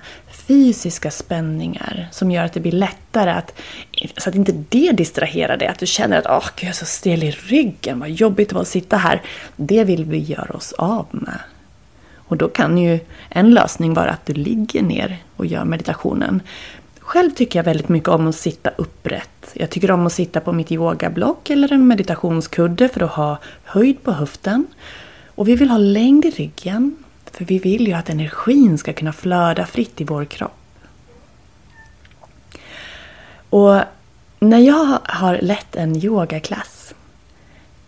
fysiska 0.48 1.12
spänningar 1.12 2.08
som 2.12 2.32
gör 2.32 2.44
att 2.44 2.54
det 2.54 2.60
blir 2.60 2.72
lättare 2.72 3.32
att... 3.32 3.54
Så 4.18 4.30
att 4.30 4.36
inte 4.36 4.52
det 4.70 4.92
distraherar 4.92 5.58
dig, 5.58 5.68
att 5.68 5.80
du 5.80 5.86
känner 5.86 6.18
att 6.18 6.26
åh, 6.26 6.50
jag 6.62 6.70
är 6.70 6.74
så 6.74 6.86
stel 6.86 7.24
i 7.24 7.32
ryggen, 7.32 8.00
vad 8.00 8.10
jobbigt 8.10 8.50
det 8.50 8.56
var 8.56 8.62
att 8.62 8.68
sitta 8.68 8.98
här. 8.98 9.22
Det 9.56 9.84
vill 9.84 10.06
vi 10.06 10.18
göra 10.18 10.54
oss 10.54 10.74
av 10.74 11.06
med. 11.12 11.40
Och 12.16 12.38
då 12.38 12.50
kan 12.50 12.78
ju 12.78 13.00
en 13.30 13.52
lösning 13.54 13.94
vara 13.94 14.10
att 14.10 14.26
du 14.26 14.34
ligger 14.34 14.82
ner 14.82 15.18
och 15.36 15.46
gör 15.46 15.66
meditationen. 15.66 16.42
Själv 17.12 17.32
tycker 17.32 17.60
jag 17.60 17.64
väldigt 17.64 17.90
mycket 17.90 18.10
om 18.10 18.28
att 18.28 18.36
sitta 18.36 18.70
upprätt. 18.70 19.52
Jag 19.54 19.70
tycker 19.70 19.92
om 19.92 20.06
att 20.06 20.14
sitta 20.14 20.40
på 20.40 20.52
mitt 20.52 20.72
yogablock 20.72 21.50
eller 21.50 21.74
en 21.74 21.88
meditationskudde 21.88 22.90
för 22.90 23.02
att 23.04 23.12
ha 23.12 23.38
höjd 23.64 24.04
på 24.04 24.12
höften. 24.12 24.68
Och 25.26 25.48
vi 25.48 25.56
vill 25.56 25.70
ha 25.70 25.78
längd 25.78 26.26
i 26.26 26.30
ryggen. 26.30 26.96
För 27.32 27.46
vi 27.46 27.60
vill 27.60 27.88
ju 27.88 27.94
att 27.94 28.10
energin 28.10 28.78
ska 28.78 28.94
kunna 28.94 29.14
flöda 29.14 29.66
fritt 29.66 30.02
i 30.02 30.04
vår 30.04 30.26
kropp. 30.26 30.80
Och 33.50 33.80
när 34.40 34.60
jag 34.60 35.00
har 35.04 35.40
lett 35.42 35.76
en 35.76 35.96
yogaklass, 35.96 36.94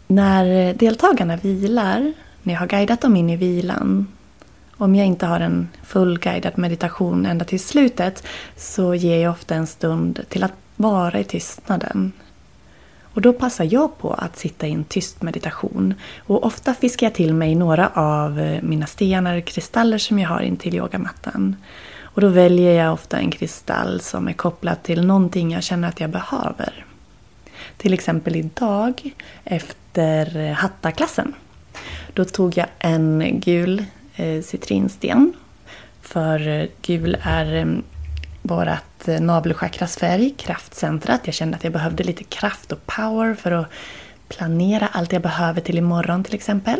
när 0.07 0.73
deltagarna 0.73 1.35
vilar, 1.35 2.13
när 2.41 2.53
jag 2.53 2.59
har 2.59 2.67
guidat 2.67 3.01
dem 3.01 3.15
in 3.15 3.29
i 3.29 3.35
vilan, 3.35 4.07
om 4.77 4.95
jag 4.95 5.07
inte 5.07 5.25
har 5.25 5.39
en 5.39 5.69
fullguidad 5.83 6.57
meditation 6.57 7.25
ända 7.25 7.45
till 7.45 7.59
slutet 7.59 8.23
så 8.55 8.95
ger 8.95 9.17
jag 9.17 9.31
ofta 9.31 9.55
en 9.55 9.67
stund 9.67 10.19
till 10.29 10.43
att 10.43 10.53
vara 10.75 11.19
i 11.19 11.23
tystnaden. 11.23 12.11
Och 13.13 13.21
då 13.21 13.33
passar 13.33 13.67
jag 13.71 13.97
på 13.97 14.13
att 14.13 14.37
sitta 14.37 14.67
i 14.67 14.71
en 14.71 14.83
tyst 14.83 15.21
meditation. 15.21 15.93
Och 16.17 16.45
ofta 16.45 16.73
fiskar 16.73 17.07
jag 17.07 17.13
till 17.13 17.33
mig 17.33 17.55
några 17.55 17.87
av 17.87 18.39
eh, 18.39 18.61
mina 18.61 18.85
stenar 18.85 19.37
och 19.37 19.45
kristaller 19.45 19.97
som 19.97 20.19
jag 20.19 20.29
har 20.29 20.41
in 20.41 20.57
till 20.57 20.75
yogamattan. 20.75 21.55
Och 22.01 22.21
då 22.21 22.27
väljer 22.27 22.83
jag 22.83 22.93
ofta 22.93 23.17
en 23.17 23.31
kristall 23.31 24.01
som 24.01 24.27
är 24.27 24.33
kopplad 24.33 24.83
till 24.83 25.05
någonting 25.05 25.51
jag 25.51 25.63
känner 25.63 25.87
att 25.87 25.99
jag 25.99 26.09
behöver. 26.09 26.85
Till 27.77 27.93
exempel 27.93 28.35
idag 28.35 29.13
efter 29.43 30.37
eh, 30.37 30.53
hattaklassen. 30.53 31.33
Då 32.13 32.25
tog 32.25 32.57
jag 32.57 32.67
en 32.79 33.39
gul 33.39 33.85
Eh, 34.15 34.41
citrinsten. 34.41 35.33
För 36.01 36.47
eh, 36.47 36.67
gul 36.81 37.17
är 37.23 37.55
eh, 37.55 37.65
vårt 38.41 39.07
navelchakras 39.19 39.97
färg, 39.97 40.33
kraftcentrat. 40.37 41.21
Jag 41.25 41.33
kände 41.33 41.57
att 41.57 41.63
jag 41.63 41.73
behövde 41.73 42.03
lite 42.03 42.23
kraft 42.23 42.71
och 42.71 42.85
power 42.85 43.35
för 43.35 43.51
att 43.51 43.67
planera 44.27 44.87
allt 44.87 45.13
jag 45.13 45.21
behöver 45.21 45.61
till 45.61 45.77
imorgon 45.77 46.23
till 46.23 46.35
exempel. 46.35 46.79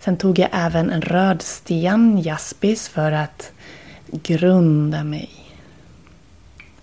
Sen 0.00 0.16
tog 0.16 0.38
jag 0.38 0.48
även 0.52 0.90
en 0.90 1.02
röd 1.02 1.42
sten, 1.42 2.22
jaspis, 2.22 2.88
för 2.88 3.12
att 3.12 3.52
grunda 4.06 5.04
mig. 5.04 5.30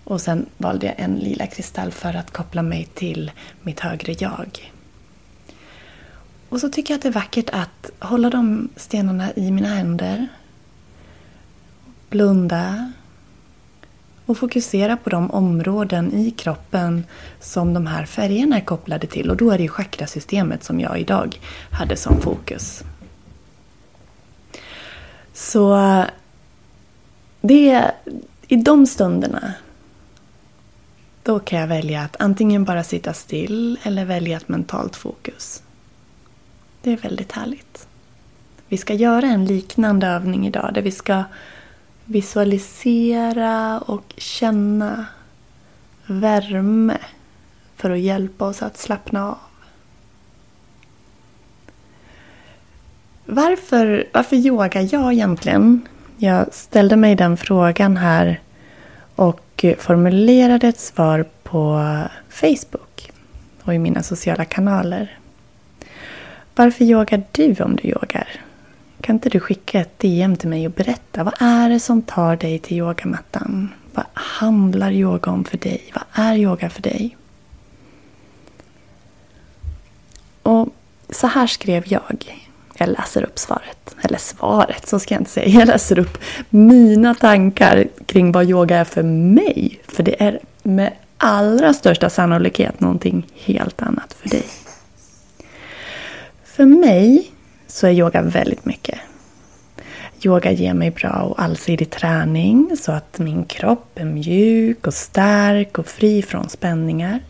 Och 0.04 0.20
sen 0.20 0.46
valde 0.56 0.86
jag 0.86 0.94
en 0.98 1.14
lila 1.14 1.46
kristall 1.46 1.92
för 1.92 2.14
att 2.16 2.30
koppla 2.30 2.62
mig 2.62 2.88
till 2.94 3.30
mitt 3.62 3.80
högre 3.80 4.14
jag. 4.18 4.72
Och 6.50 6.60
så 6.60 6.68
tycker 6.68 6.94
jag 6.94 6.98
att 6.98 7.02
det 7.02 7.08
är 7.08 7.12
vackert 7.12 7.50
att 7.52 7.90
hålla 7.98 8.30
de 8.30 8.68
stenarna 8.76 9.32
i 9.36 9.50
mina 9.50 9.68
händer. 9.68 10.28
Blunda. 12.08 12.92
Och 14.26 14.38
fokusera 14.38 14.96
på 14.96 15.10
de 15.10 15.30
områden 15.30 16.14
i 16.14 16.30
kroppen 16.30 17.06
som 17.40 17.74
de 17.74 17.86
här 17.86 18.04
färgerna 18.04 18.56
är 18.56 18.64
kopplade 18.64 19.06
till. 19.06 19.30
Och 19.30 19.36
då 19.36 19.50
är 19.50 19.56
det 19.56 19.62
ju 19.62 19.68
chakrasystemet 19.68 20.64
som 20.64 20.80
jag 20.80 21.00
idag 21.00 21.40
hade 21.70 21.96
som 21.96 22.20
fokus. 22.20 22.82
Så 25.32 26.04
det 27.40 27.70
är 27.70 27.92
i 28.48 28.56
de 28.56 28.86
stunderna 28.86 29.54
då 31.22 31.38
kan 31.38 31.60
jag 31.60 31.66
välja 31.66 32.02
att 32.02 32.16
antingen 32.18 32.64
bara 32.64 32.84
sitta 32.84 33.12
still 33.12 33.78
eller 33.82 34.04
välja 34.04 34.36
ett 34.36 34.48
mentalt 34.48 34.96
fokus. 34.96 35.62
Det 36.82 36.92
är 36.92 36.96
väldigt 36.96 37.32
härligt. 37.32 37.86
Vi 38.68 38.76
ska 38.76 38.94
göra 38.94 39.26
en 39.26 39.44
liknande 39.44 40.06
övning 40.06 40.46
idag 40.46 40.70
där 40.74 40.82
vi 40.82 40.90
ska 40.90 41.24
visualisera 42.04 43.80
och 43.80 44.14
känna 44.16 45.06
värme 46.06 46.98
för 47.76 47.90
att 47.90 48.00
hjälpa 48.00 48.44
oss 48.44 48.62
att 48.62 48.78
slappna 48.78 49.28
av. 49.28 49.38
Varför, 53.26 54.08
varför 54.12 54.36
yogar 54.36 54.88
jag 54.94 55.12
egentligen? 55.12 55.88
Jag 56.16 56.54
ställde 56.54 56.96
mig 56.96 57.16
den 57.16 57.36
frågan 57.36 57.96
här 57.96 58.40
och 59.16 59.64
formulerade 59.78 60.68
ett 60.68 60.80
svar 60.80 61.24
på 61.42 61.82
Facebook 62.28 63.12
och 63.62 63.74
i 63.74 63.78
mina 63.78 64.02
sociala 64.02 64.44
kanaler. 64.44 65.19
Varför 66.60 66.84
yogar 66.84 67.22
du 67.32 67.56
om 67.62 67.76
du 67.76 67.88
yogar? 67.88 68.28
Kan 69.00 69.16
inte 69.16 69.28
du 69.28 69.40
skicka 69.40 69.80
ett 69.80 69.98
DM 69.98 70.36
till 70.36 70.48
mig 70.48 70.66
och 70.66 70.72
berätta 70.72 71.24
vad 71.24 71.34
är 71.38 71.68
det 71.68 71.80
som 71.80 72.02
tar 72.02 72.36
dig 72.36 72.58
till 72.58 72.76
yogamattan? 72.76 73.68
Vad 73.92 74.06
handlar 74.14 74.92
yoga 74.92 75.30
om 75.30 75.44
för 75.44 75.58
dig? 75.58 75.92
Vad 75.94 76.26
är 76.26 76.36
yoga 76.36 76.70
för 76.70 76.82
dig? 76.82 77.16
Och 80.42 80.68
så 81.10 81.26
här 81.26 81.46
skrev 81.46 81.82
jag. 81.86 82.42
Jag 82.74 82.88
läser 82.88 83.22
upp 83.22 83.38
svaret. 83.38 83.96
Eller 84.02 84.18
svaret, 84.18 84.88
så 84.88 84.98
ska 84.98 85.14
jag 85.14 85.20
inte 85.20 85.30
säga. 85.30 85.48
Jag 85.48 85.68
läser 85.68 85.98
upp 85.98 86.18
mina 86.50 87.14
tankar 87.14 87.84
kring 88.06 88.32
vad 88.32 88.50
yoga 88.50 88.76
är 88.76 88.84
för 88.84 89.02
mig. 89.02 89.80
För 89.88 90.02
det 90.02 90.22
är 90.22 90.40
med 90.62 90.92
allra 91.16 91.74
största 91.74 92.10
sannolikhet 92.10 92.80
någonting 92.80 93.26
helt 93.34 93.82
annat 93.82 94.12
för 94.12 94.28
dig. 94.28 94.44
För 96.60 96.66
mig 96.66 97.30
så 97.66 97.86
är 97.86 97.90
yoga 97.90 98.22
väldigt 98.22 98.64
mycket. 98.64 98.98
Yoga 100.24 100.52
ger 100.52 100.74
mig 100.74 100.90
bra 100.90 101.10
och 101.10 101.42
allsidig 101.42 101.90
träning 101.90 102.76
så 102.80 102.92
att 102.92 103.18
min 103.18 103.44
kropp 103.44 103.98
är 103.98 104.04
mjuk 104.04 104.86
och 104.86 104.94
stark 104.94 105.78
och 105.78 105.86
fri 105.86 106.22
från 106.22 106.48
spänningar. 106.48 107.20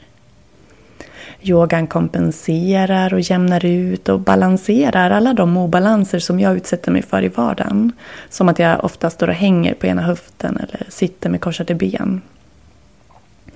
Yogan 1.43 1.87
kompenserar 1.87 3.15
och 3.15 3.21
jämnar 3.21 3.65
ut 3.65 4.09
och 4.09 4.21
balanserar 4.21 5.11
alla 5.11 5.33
de 5.33 5.57
obalanser 5.57 6.19
som 6.19 6.41
jag 6.41 6.57
utsätter 6.57 6.93
mig 6.93 7.03
för 7.03 7.25
i 7.25 7.29
vardagen. 7.29 7.93
Som 8.31 8.49
att 8.49 8.59
jag 8.59 8.85
ofta 8.85 9.11
står 9.11 9.29
och 9.29 9.35
hänger 9.35 9.75
på 9.75 9.87
ena 9.87 10.03
höften 10.03 10.57
eller 10.57 10.87
sitter 10.89 11.31
med 11.31 11.41
korsade 11.41 11.75
ben. 11.75 12.23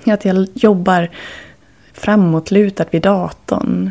Att 0.05 0.25
jag 0.25 0.47
jobbar 0.55 1.11
framåtlutat 1.93 2.95
vid 2.95 3.03
datorn 3.03 3.91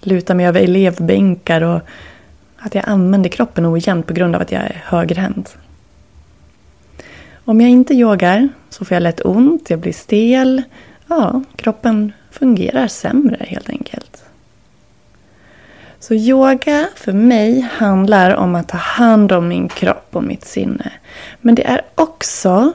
luta 0.00 0.34
mig 0.34 0.46
över 0.46 0.60
elevbänkar 0.60 1.60
och 1.60 1.80
att 2.58 2.74
jag 2.74 2.84
använder 2.86 3.30
kroppen 3.30 3.66
ojämnt 3.66 4.06
på 4.06 4.14
grund 4.14 4.34
av 4.34 4.42
att 4.42 4.52
jag 4.52 4.62
är 4.62 4.82
högerhänt. 4.84 5.56
Om 7.44 7.60
jag 7.60 7.70
inte 7.70 7.94
yogar 7.94 8.48
så 8.70 8.84
får 8.84 8.94
jag 8.94 9.02
lätt 9.02 9.24
ont, 9.24 9.70
jag 9.70 9.78
blir 9.78 9.92
stel. 9.92 10.62
Ja, 11.06 11.42
kroppen 11.56 12.12
fungerar 12.30 12.88
sämre 12.88 13.46
helt 13.48 13.70
enkelt. 13.70 14.24
Så 16.00 16.14
yoga 16.14 16.88
för 16.96 17.12
mig 17.12 17.60
handlar 17.60 18.34
om 18.34 18.54
att 18.54 18.68
ta 18.68 18.76
hand 18.76 19.32
om 19.32 19.48
min 19.48 19.68
kropp 19.68 20.08
och 20.10 20.22
mitt 20.22 20.44
sinne. 20.44 20.92
Men 21.40 21.54
det 21.54 21.66
är 21.66 21.82
också 21.94 22.72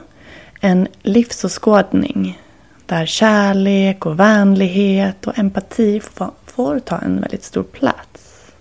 En 0.60 0.88
livsåskådning 1.02 2.42
där 2.86 3.06
kärlek 3.06 4.06
och 4.06 4.20
vänlighet 4.20 5.26
och 5.26 5.38
empati 5.38 6.00
får 6.46 6.78
ta 6.78 6.98
en 6.98 7.20
väldigt 7.20 7.44
stor 7.44 7.62
plats. 7.62 8.52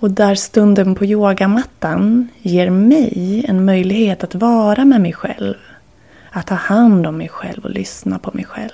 Och 0.00 0.10
där 0.10 0.34
stunden 0.34 0.94
på 0.94 1.04
yogamattan 1.04 2.28
ger 2.42 2.70
mig 2.70 3.44
en 3.48 3.64
möjlighet 3.64 4.24
att 4.24 4.34
vara 4.34 4.84
med 4.84 5.00
mig 5.00 5.12
själv. 5.12 5.54
Att 6.30 6.46
ta 6.46 6.54
hand 6.54 7.06
om 7.06 7.16
mig 7.16 7.28
själv 7.28 7.64
och 7.64 7.70
lyssna 7.70 8.18
på 8.18 8.30
mig 8.34 8.44
själv. 8.44 8.70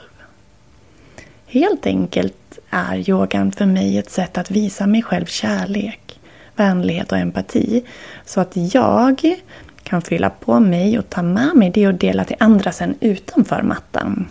Helt 1.46 1.86
enkelt 1.86 2.58
är 2.70 3.10
yogan 3.10 3.52
för 3.52 3.66
mig 3.66 3.98
ett 3.98 4.10
sätt 4.10 4.38
att 4.38 4.50
visa 4.50 4.86
mig 4.86 5.02
själv 5.02 5.26
kärlek, 5.26 6.20
vänlighet 6.56 7.12
och 7.12 7.18
empati. 7.18 7.84
Så 8.24 8.40
att 8.40 8.52
jag 8.74 9.40
kan 9.84 10.02
fylla 10.02 10.30
på 10.30 10.60
mig 10.60 10.98
och 10.98 11.10
ta 11.10 11.22
med 11.22 11.56
mig 11.56 11.70
det 11.70 11.86
och 11.86 11.94
dela 11.94 12.24
till 12.24 12.36
andra 12.38 12.72
sen 12.72 12.94
utanför 13.00 13.62
mattan. 13.62 14.26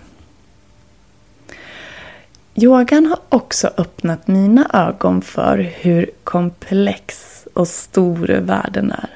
Yogan 2.55 3.05
har 3.05 3.19
också 3.29 3.69
öppnat 3.77 4.27
mina 4.27 4.69
ögon 4.73 5.21
för 5.21 5.57
hur 5.57 6.09
komplex 6.23 7.33
och 7.53 7.67
stor 7.67 8.27
världen 8.27 8.91
är. 8.91 9.09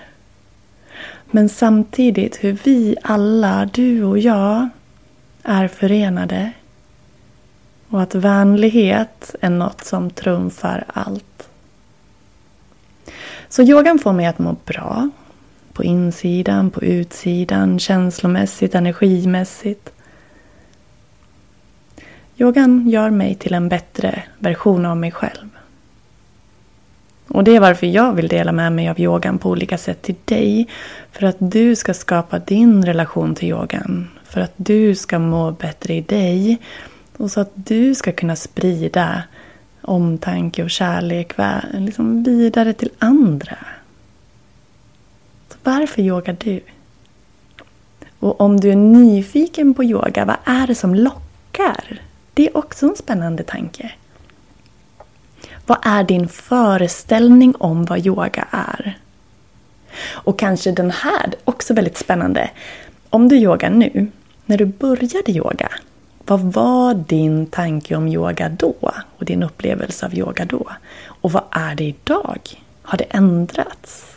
Men 1.31 1.49
samtidigt 1.49 2.43
hur 2.43 2.57
vi 2.63 2.95
alla, 3.03 3.69
du 3.73 4.03
och 4.03 4.19
jag, 4.19 4.69
är 5.43 5.67
förenade. 5.67 6.51
Och 7.89 8.01
att 8.01 8.15
vänlighet 8.15 9.35
är 9.41 9.49
något 9.49 9.85
som 9.85 10.09
trumfar 10.09 10.85
allt. 10.87 11.49
Så 13.49 13.61
yogan 13.61 13.99
får 13.99 14.13
mig 14.13 14.25
att 14.25 14.39
må 14.39 14.55
bra. 14.65 15.09
På 15.77 15.83
insidan, 15.83 16.69
på 16.71 16.83
utsidan, 16.83 17.79
känslomässigt, 17.79 18.75
energimässigt. 18.75 19.91
Yogan 22.37 22.89
gör 22.89 23.09
mig 23.09 23.35
till 23.35 23.53
en 23.53 23.69
bättre 23.69 24.23
version 24.39 24.85
av 24.85 24.97
mig 24.97 25.11
själv. 25.11 25.49
Och 27.27 27.43
det 27.43 27.55
är 27.55 27.59
varför 27.59 27.87
jag 27.87 28.13
vill 28.13 28.27
dela 28.27 28.51
med 28.51 28.71
mig 28.71 28.89
av 28.89 28.99
yogan 28.99 29.37
på 29.37 29.49
olika 29.49 29.77
sätt 29.77 30.01
till 30.01 30.15
dig. 30.25 30.67
För 31.11 31.27
att 31.27 31.37
du 31.39 31.75
ska 31.75 31.93
skapa 31.93 32.39
din 32.39 32.85
relation 32.85 33.35
till 33.35 33.49
yogan. 33.49 34.07
För 34.23 34.41
att 34.41 34.53
du 34.55 34.95
ska 34.95 35.19
må 35.19 35.51
bättre 35.51 35.93
i 35.93 36.01
dig. 36.01 36.57
Och 37.17 37.31
så 37.31 37.39
att 37.39 37.51
du 37.53 37.95
ska 37.95 38.11
kunna 38.11 38.35
sprida 38.35 39.23
omtanke 39.81 40.63
och 40.63 40.69
kärlek 40.69 41.33
liksom 41.73 42.23
vidare 42.23 42.73
till 42.73 42.91
andra. 42.99 43.57
Varför 45.67 46.01
yogar 46.01 46.37
du? 46.39 46.61
Och 48.19 48.41
om 48.41 48.59
du 48.59 48.71
är 48.71 48.75
nyfiken 48.75 49.73
på 49.73 49.83
yoga, 49.83 50.25
vad 50.25 50.37
är 50.43 50.67
det 50.67 50.75
som 50.75 50.95
lockar? 50.95 52.01
Det 52.33 52.47
är 52.47 52.57
också 52.57 52.85
en 52.85 52.95
spännande 52.95 53.43
tanke. 53.43 53.91
Vad 55.65 55.77
är 55.81 56.03
din 56.03 56.27
föreställning 56.27 57.55
om 57.55 57.85
vad 57.85 58.05
yoga 58.05 58.47
är? 58.51 58.97
Och 60.11 60.39
kanske 60.39 60.71
den 60.71 60.91
här, 60.91 61.33
också 61.43 61.73
väldigt 61.73 61.97
spännande. 61.97 62.49
Om 63.09 63.27
du 63.27 63.35
yogar 63.35 63.69
nu, 63.69 64.11
när 64.45 64.57
du 64.57 64.65
började 64.65 65.31
yoga, 65.31 65.69
vad 66.25 66.39
var 66.39 66.93
din 66.93 67.45
tanke 67.45 67.95
om 67.95 68.07
yoga 68.07 68.49
då? 68.49 68.75
Och 69.17 69.25
din 69.25 69.43
upplevelse 69.43 70.05
av 70.05 70.13
yoga 70.13 70.45
då? 70.45 70.67
Och 71.05 71.31
vad 71.31 71.43
är 71.51 71.75
det 71.75 71.83
idag? 71.83 72.39
Har 72.81 72.97
det 72.97 73.03
ändrats? 73.03 74.16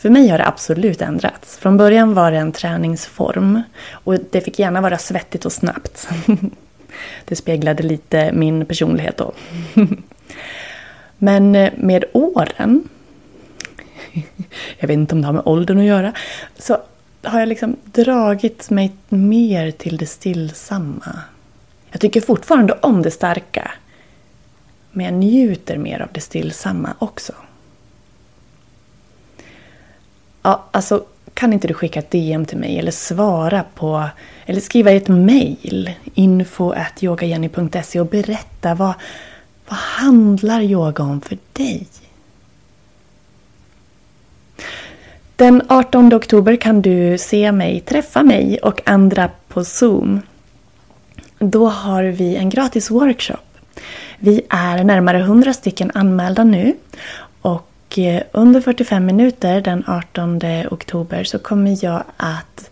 För 0.00 0.10
mig 0.10 0.28
har 0.28 0.38
det 0.38 0.46
absolut 0.46 1.02
ändrats. 1.02 1.56
Från 1.58 1.76
början 1.76 2.14
var 2.14 2.30
det 2.30 2.38
en 2.38 2.52
träningsform 2.52 3.62
och 3.92 4.16
det 4.30 4.40
fick 4.40 4.58
gärna 4.58 4.80
vara 4.80 4.98
svettigt 4.98 5.44
och 5.44 5.52
snabbt. 5.52 6.08
Det 7.24 7.36
speglade 7.36 7.82
lite 7.82 8.32
min 8.32 8.66
personlighet 8.66 9.16
då. 9.16 9.32
Men 11.18 11.54
eh, 11.54 11.72
med 11.76 12.04
åren, 12.12 12.88
jag 14.78 14.88
vet 14.88 14.94
inte 14.94 15.14
om 15.14 15.20
det 15.20 15.26
har 15.26 15.32
med 15.32 15.42
åldern 15.44 15.78
att 15.78 15.84
göra, 15.84 16.12
så 16.58 16.78
har 17.22 17.40
jag 17.40 17.48
liksom 17.48 17.76
dragit 17.84 18.70
mig 18.70 18.92
mer 19.08 19.70
till 19.70 19.96
det 19.96 20.06
stillsamma. 20.06 21.18
Jag 21.90 22.00
tycker 22.00 22.20
fortfarande 22.20 22.72
om 22.72 23.02
det 23.02 23.10
starka. 23.10 23.70
Men 24.92 25.04
jag 25.06 25.14
njuter 25.14 25.78
mer 25.78 26.00
av 26.02 26.08
det 26.12 26.20
stillsamma 26.20 26.94
också. 26.98 27.32
Ja, 30.42 30.64
alltså 30.70 31.04
kan 31.34 31.52
inte 31.52 31.68
du 31.68 31.74
skicka 31.74 31.98
ett 31.98 32.10
DM 32.10 32.46
till 32.46 32.58
mig 32.58 32.78
eller 32.78 32.90
svara 32.90 33.64
på 33.74 34.08
eller 34.46 34.60
skriva 34.60 34.90
ett 34.90 35.08
mail 35.08 35.90
info 36.14 36.74
yogajenny.se 37.00 38.00
och 38.00 38.06
berätta 38.06 38.74
vad, 38.74 38.92
vad 39.68 39.78
handlar 39.78 40.60
yoga 40.60 41.04
om 41.04 41.20
för 41.20 41.38
dig? 41.52 41.86
Den 45.36 45.62
18 45.68 46.14
oktober 46.14 46.56
kan 46.56 46.82
du 46.82 47.18
se 47.18 47.52
mig, 47.52 47.80
träffa 47.80 48.22
mig 48.22 48.58
och 48.58 48.88
andra 48.88 49.30
på 49.48 49.64
Zoom. 49.64 50.20
Då 51.38 51.68
har 51.68 52.04
vi 52.04 52.36
en 52.36 52.50
gratis 52.50 52.90
workshop. 52.90 53.36
Vi 54.18 54.42
är 54.48 54.84
närmare 54.84 55.18
100 55.18 55.52
stycken 55.52 55.90
anmälda 55.94 56.44
nu 56.44 56.74
och 57.40 57.69
och 57.90 57.98
eh, 57.98 58.22
under 58.32 58.60
45 58.60 59.06
minuter 59.06 59.60
den 59.60 59.84
18 59.86 60.40
oktober 60.70 61.24
så 61.24 61.38
kommer 61.38 61.84
jag 61.84 62.02
att 62.16 62.70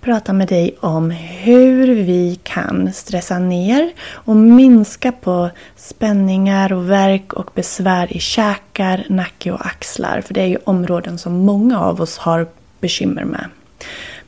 prata 0.00 0.32
med 0.32 0.48
dig 0.48 0.76
om 0.80 1.10
hur 1.10 1.86
vi 1.86 2.40
kan 2.42 2.92
stressa 2.92 3.38
ner 3.38 3.92
och 4.00 4.36
minska 4.36 5.12
på 5.12 5.50
spänningar 5.76 6.72
och 6.72 6.90
värk 6.90 7.32
och 7.32 7.50
besvär 7.54 8.16
i 8.16 8.20
käkar, 8.20 9.06
nacke 9.08 9.52
och 9.52 9.66
axlar. 9.66 10.20
För 10.20 10.34
det 10.34 10.40
är 10.40 10.46
ju 10.46 10.58
områden 10.64 11.18
som 11.18 11.32
många 11.32 11.80
av 11.80 12.00
oss 12.00 12.18
har 12.18 12.46
bekymmer 12.80 13.24
med. 13.24 13.44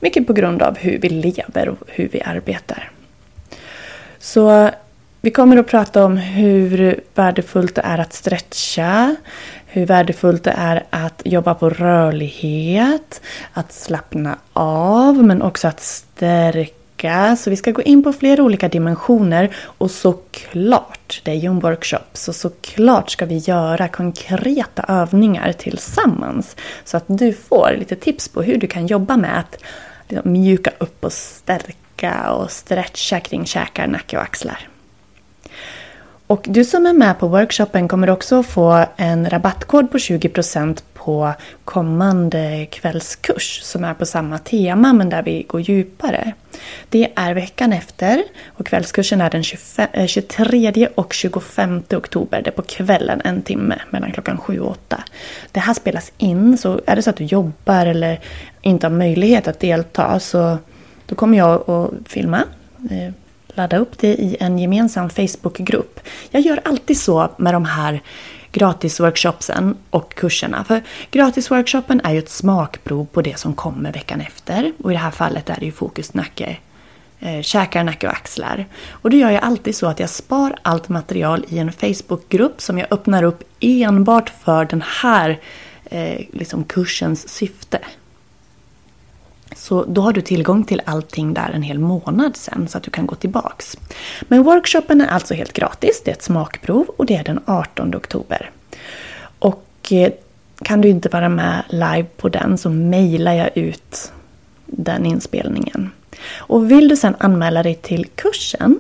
Mycket 0.01 0.27
på 0.27 0.33
grund 0.33 0.63
av 0.63 0.79
hur 0.79 0.99
vi 0.99 1.09
lever 1.09 1.69
och 1.69 1.79
hur 1.87 2.09
vi 2.13 2.23
arbetar. 2.23 2.91
Så 4.19 4.71
vi 5.25 5.31
kommer 5.31 5.57
att 5.57 5.67
prata 5.67 6.05
om 6.05 6.17
hur 6.17 7.01
värdefullt 7.15 7.75
det 7.75 7.83
är 7.85 7.99
att 7.99 8.13
stretcha, 8.13 9.17
hur 9.75 9.87
värdefullt 9.87 10.45
det 10.45 10.55
är 10.57 10.85
att 10.91 11.23
jobba 11.25 11.55
på 11.55 11.71
rörlighet, 11.71 13.21
att 13.53 13.73
slappna 13.73 14.39
av 14.53 15.25
men 15.25 15.43
också 15.43 15.69
att 15.69 15.81
stärka. 15.81 17.37
Så 17.37 17.51
vi 17.51 17.57
ska 17.57 17.71
gå 17.71 17.83
in 17.83 18.03
på 18.03 18.13
flera 18.13 18.43
olika 18.43 18.69
dimensioner 18.69 19.57
och 19.59 19.91
såklart, 19.91 21.21
det 21.25 21.31
är 21.31 21.35
ju 21.35 21.49
en 21.49 21.61
workshop, 21.61 22.09
så 22.13 22.33
såklart 22.33 23.11
ska 23.11 23.27
vi 23.27 23.39
göra 23.39 23.89
konkreta 23.89 24.85
övningar 24.89 25.53
tillsammans. 25.53 26.57
Så 26.85 26.97
att 26.97 27.05
du 27.07 27.33
får 27.33 27.77
lite 27.79 27.97
tips 27.97 28.29
på 28.29 28.43
hur 28.43 28.59
du 28.59 28.67
kan 28.67 28.87
jobba 28.87 29.17
med 29.17 29.39
att 29.39 29.63
liksom, 30.09 30.33
mjuka 30.33 30.71
upp 30.79 31.05
och 31.05 31.13
stärka 31.13 32.31
och 32.31 32.51
stretcha 32.51 33.21
kring 33.21 33.47
käkar, 33.47 33.87
nacke 33.87 34.17
och 34.17 34.23
axlar. 34.23 34.69
Och 36.33 36.47
du 36.49 36.65
som 36.65 36.87
är 36.87 36.93
med 36.93 37.19
på 37.19 37.29
workshopen 37.29 37.89
kommer 37.89 38.11
också 38.11 38.43
få 38.43 38.85
en 38.97 39.31
rabattkod 39.31 39.91
på 39.91 39.99
20% 39.99 40.83
på 40.95 41.33
kommande 41.65 42.67
kvällskurs 42.71 43.61
som 43.63 43.85
är 43.85 43.95
på 43.95 44.07
samma 44.07 44.39
tema 44.39 44.93
men 44.93 45.09
där 45.09 45.23
vi 45.23 45.43
går 45.43 45.61
djupare. 45.61 46.33
Det 46.89 47.13
är 47.17 47.35
veckan 47.35 47.73
efter 47.73 48.23
och 48.47 48.67
kvällskursen 48.67 49.21
är 49.21 49.31
den 49.31 49.43
25, 49.43 49.89
23 50.07 50.73
eh, 50.77 50.89
och 50.95 51.13
25 51.13 51.83
oktober. 51.91 52.43
Det 52.43 52.51
är 52.51 52.55
på 52.55 52.63
kvällen 52.63 53.21
en 53.25 53.43
timme 53.43 53.79
mellan 53.91 54.13
klockan 54.13 54.39
7 54.39 54.61
och 54.61 54.71
8. 54.71 55.05
Det 55.53 55.61
här 55.61 55.75
spelas 55.75 56.13
in 56.19 56.59
så 56.59 56.81
är 56.87 56.97
det 56.97 57.03
så 57.03 57.11
att 57.11 57.17
du 57.17 57.25
jobbar 57.25 57.87
eller 57.87 58.21
inte 58.63 58.87
har 58.87 58.93
möjlighet 58.93 59.49
att 59.49 59.61
delta 59.61 60.21
så 60.21 60.59
då 61.07 61.15
kommer 61.15 61.39
jag 61.39 61.71
att 61.71 61.91
filma 62.09 62.45
eh, 62.91 63.13
ladda 63.55 63.79
upp 63.79 63.99
det 63.99 64.15
i 64.15 64.37
en 64.41 64.59
gemensam 64.59 65.11
Facebookgrupp. 65.11 66.01
Jag 66.31 66.43
gör 66.43 66.61
alltid 66.65 66.99
så 66.99 67.31
med 67.37 67.55
de 67.55 67.65
här 67.65 68.03
gratisworkshopsen 68.53 69.77
och 69.91 70.15
kurserna. 70.15 70.65
För 70.65 70.83
gratisworkshopen 71.11 72.01
är 72.05 72.13
ju 72.13 72.19
ett 72.19 72.31
smakprov 72.31 73.07
på 73.07 73.23
det 73.23 73.39
som 73.39 73.55
kommer 73.55 73.93
veckan 73.93 74.21
efter. 74.21 74.73
Och 74.83 74.91
i 74.91 74.95
det 74.95 75.01
här 75.01 75.11
fallet 75.11 75.51
är 75.51 75.57
det 75.61 75.67
ju 75.67 75.73
fokus 75.73 76.15
nacke, 76.15 76.57
eh, 77.21 77.43
käkar, 77.43 77.85
nacke 77.85 78.07
och 78.07 78.13
axlar. 78.13 78.67
Och 78.91 79.11
då 79.11 79.17
gör 79.17 79.31
jag 79.31 79.45
alltid 79.45 79.77
så 79.77 79.87
att 79.87 80.01
jag 80.01 80.11
spar 80.11 80.59
allt 80.63 80.89
material 80.89 81.45
i 81.49 81.59
en 81.59 81.73
Facebookgrupp 81.73 82.61
som 82.61 82.79
jag 82.79 82.87
öppnar 82.91 83.23
upp 83.23 83.43
enbart 83.61 84.33
för 84.45 84.65
den 84.65 84.85
här 85.03 85.41
eh, 85.85 86.21
liksom 86.33 86.65
kursens 86.65 87.29
syfte. 87.29 87.79
Så 89.57 89.85
då 89.85 90.01
har 90.01 90.13
du 90.13 90.21
tillgång 90.21 90.65
till 90.65 90.83
allting 90.85 91.35
där 91.35 91.51
en 91.55 91.63
hel 91.63 91.79
månad 91.79 92.37
sen 92.37 92.69
så 92.69 92.79
att 92.79 92.85
du 92.85 92.91
kan 92.91 93.07
gå 93.07 93.15
tillbaks. 93.15 93.77
Men 94.23 94.43
workshopen 94.43 95.01
är 95.01 95.07
alltså 95.07 95.35
helt 95.35 95.53
gratis, 95.53 96.03
det 96.05 96.11
är 96.11 96.15
ett 96.15 96.23
smakprov 96.23 96.87
och 96.97 97.07
det 97.07 97.17
är 97.17 97.25
den 97.25 97.41
18 97.45 97.95
oktober. 97.95 98.51
Och 99.39 99.69
eh, 99.91 100.13
kan 100.65 100.81
du 100.81 100.89
inte 100.89 101.09
vara 101.09 101.29
med 101.29 101.63
live 101.69 102.07
på 102.17 102.29
den 102.29 102.59
så 102.59 102.71
mejlar 102.71 103.33
jag 103.33 103.57
ut 103.57 104.13
den 104.67 105.07
inspelningen. 105.07 105.91
Och 106.37 106.71
vill 106.71 106.89
du 106.89 106.97
sen 106.97 107.17
anmäla 107.19 107.63
dig 107.63 107.75
till 107.75 108.07
kursen 108.07 108.79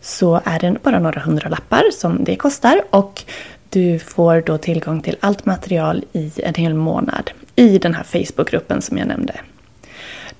så 0.00 0.40
är 0.44 0.58
det 0.58 0.76
bara 0.82 0.98
några 0.98 1.20
hundra 1.20 1.48
lappar 1.48 1.84
som 1.92 2.24
det 2.24 2.36
kostar 2.36 2.82
och 2.90 3.24
du 3.68 3.98
får 3.98 4.40
då 4.40 4.58
tillgång 4.58 5.02
till 5.02 5.16
allt 5.20 5.46
material 5.46 6.04
i 6.12 6.32
en 6.36 6.54
hel 6.54 6.74
månad 6.74 7.30
i 7.56 7.78
den 7.78 7.94
här 7.94 8.04
Facebookgruppen 8.04 8.82
som 8.82 8.98
jag 8.98 9.08
nämnde. 9.08 9.40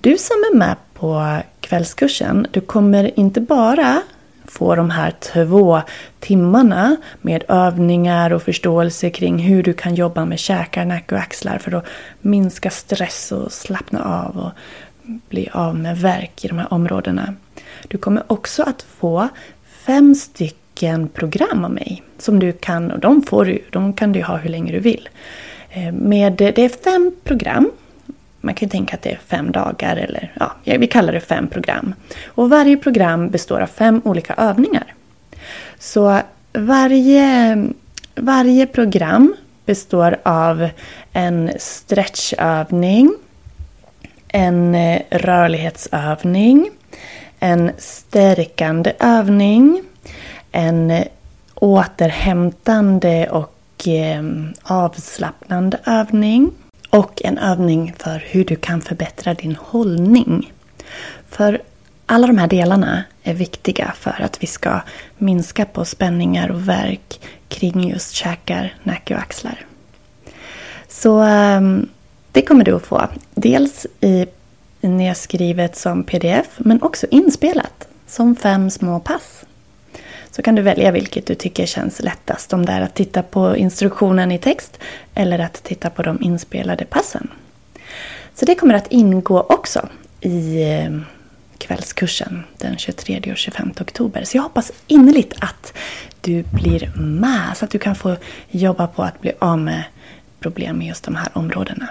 Du 0.03 0.19
som 0.19 0.37
är 0.37 0.57
med 0.57 0.77
på 0.95 1.39
kvällskursen, 1.61 2.47
du 2.51 2.61
kommer 2.61 3.19
inte 3.19 3.41
bara 3.41 4.03
få 4.45 4.75
de 4.75 4.91
här 4.91 5.15
två 5.21 5.81
timmarna 6.21 6.97
med 7.21 7.45
övningar 7.49 8.33
och 8.33 8.43
förståelse 8.43 9.11
kring 9.11 9.39
hur 9.39 9.63
du 9.63 9.73
kan 9.73 9.95
jobba 9.95 10.25
med 10.25 10.39
käkar, 10.39 10.85
nacke 10.85 11.15
och 11.15 11.21
axlar 11.21 11.59
för 11.59 11.75
att 11.75 11.87
minska 12.21 12.71
stress 12.71 13.33
och 13.33 13.53
slappna 13.53 14.05
av 14.05 14.39
och 14.39 14.51
bli 15.03 15.49
av 15.53 15.77
med 15.77 15.99
värk 15.99 16.45
i 16.45 16.49
de 16.49 16.59
här 16.59 16.73
områdena. 16.73 17.35
Du 17.89 17.99
kommer 17.99 18.23
också 18.27 18.63
att 18.63 18.83
få 18.83 19.29
fem 19.87 20.15
stycken 20.15 21.09
program 21.09 21.65
av 21.65 21.71
mig 21.71 22.03
som 22.19 22.39
du 22.39 22.53
kan, 22.53 22.91
och 22.91 22.99
de, 22.99 23.23
får 23.23 23.45
du, 23.45 23.63
de 23.71 23.93
kan 23.93 24.13
du 24.13 24.23
ha 24.23 24.37
hur 24.37 24.51
länge 24.51 24.73
du 24.73 24.79
vill. 24.79 25.09
Eh, 25.71 25.93
med, 25.93 26.33
det 26.33 26.59
är 26.59 26.69
fem 26.69 27.13
program 27.25 27.71
man 28.41 28.55
kan 28.55 28.67
ju 28.67 28.71
tänka 28.71 28.97
att 28.97 29.03
det 29.03 29.13
är 29.13 29.21
fem 29.27 29.53
dagar 29.53 29.97
eller 29.97 30.33
ja, 30.41 30.53
vi 30.79 30.87
kallar 30.87 31.13
det 31.13 31.21
fem 31.21 31.49
program. 31.49 31.95
Och 32.27 32.51
varje 32.51 32.77
program 32.77 33.31
består 33.31 33.61
av 33.61 33.67
fem 33.67 34.03
olika 34.05 34.35
övningar. 34.35 34.95
Så 35.79 36.21
varje, 36.53 37.57
varje 38.15 38.67
program 38.67 39.35
består 39.67 40.17
av 40.23 40.69
en 41.13 41.51
stretchövning, 41.59 43.15
en 44.29 44.75
eh, 44.75 45.01
rörlighetsövning, 45.11 46.71
en 47.39 47.71
stärkande 47.79 48.93
övning, 48.99 49.83
en 50.53 51.05
återhämtande 51.55 53.29
och 53.31 53.89
eh, 53.89 54.23
avslappnande 54.63 55.79
övning 55.85 56.51
och 56.91 57.21
en 57.25 57.39
övning 57.39 57.95
för 57.99 58.25
hur 58.27 58.45
du 58.45 58.57
kan 58.57 58.81
förbättra 58.81 59.35
din 59.35 59.57
hållning. 59.57 60.53
För 61.29 61.63
alla 62.07 62.27
de 62.27 62.39
här 62.39 62.49
delarna 62.49 63.05
är 63.23 63.35
viktiga 63.35 63.93
för 63.97 64.23
att 64.23 64.43
vi 64.43 64.47
ska 64.47 64.81
minska 65.19 65.65
på 65.65 65.85
spänningar 65.85 66.51
och 66.51 66.69
värk 66.69 67.21
kring 67.49 67.89
just 67.91 68.13
käkar, 68.13 68.75
nacke 68.83 69.15
och 69.15 69.21
axlar. 69.21 69.67
Så 70.89 71.19
ehm, 71.19 71.89
det 72.33 72.43
kommer 72.43 72.65
du 72.65 72.77
att 72.77 72.87
få. 72.87 73.09
Dels 73.35 73.87
i 74.01 74.27
nedskrivet 74.81 75.77
som 75.77 76.05
pdf 76.05 76.47
men 76.59 76.83
också 76.83 77.07
inspelat 77.11 77.89
som 78.07 78.37
fem 78.37 78.71
små 78.71 79.01
pass. 79.01 79.45
Så 80.31 80.43
kan 80.43 80.55
du 80.55 80.63
välja 80.63 80.91
vilket 80.91 81.27
du 81.27 81.35
tycker 81.35 81.67
känns 81.67 82.01
lättast. 82.03 82.53
Om 82.53 82.67
det 82.67 82.73
är 82.73 82.81
att 82.81 82.95
titta 82.95 83.23
på 83.23 83.57
instruktionen 83.57 84.33
i 84.33 84.39
text 84.39 84.79
eller 85.15 85.39
att 85.39 85.63
titta 85.65 85.91
på 85.91 86.03
de 86.03 86.23
inspelade 86.23 86.85
passen. 86.85 87.29
Så 88.35 88.45
det 88.45 88.55
kommer 88.55 88.75
att 88.75 88.87
ingå 88.87 89.41
också 89.41 89.89
i 90.21 90.63
eh, 90.63 90.91
kvällskursen 91.59 92.45
den 92.59 92.79
23 92.79 93.33
och 93.33 93.37
25 93.37 93.73
oktober. 93.81 94.25
Så 94.25 94.37
jag 94.37 94.43
hoppas 94.43 94.73
innerligt 94.87 95.35
att 95.39 95.73
du 96.21 96.43
blir 96.43 96.93
med 96.97 97.57
så 97.57 97.65
att 97.65 97.71
du 97.71 97.79
kan 97.79 97.95
få 97.95 98.17
jobba 98.51 98.87
på 98.87 99.03
att 99.03 99.21
bli 99.21 99.33
av 99.39 99.59
med 99.59 99.83
problem 100.41 100.79
med 100.79 100.87
just 100.87 101.05
de 101.05 101.17
här 101.17 101.29
områdena. 101.33 101.89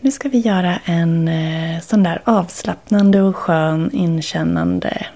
Nu 0.00 0.10
ska 0.10 0.28
vi 0.28 0.38
göra 0.38 0.78
en 0.84 1.28
eh, 1.28 1.80
sån 1.80 2.02
där 2.02 2.22
avslappnande 2.24 3.22
och 3.22 3.36
skön 3.36 3.90
inkännande 3.92 5.06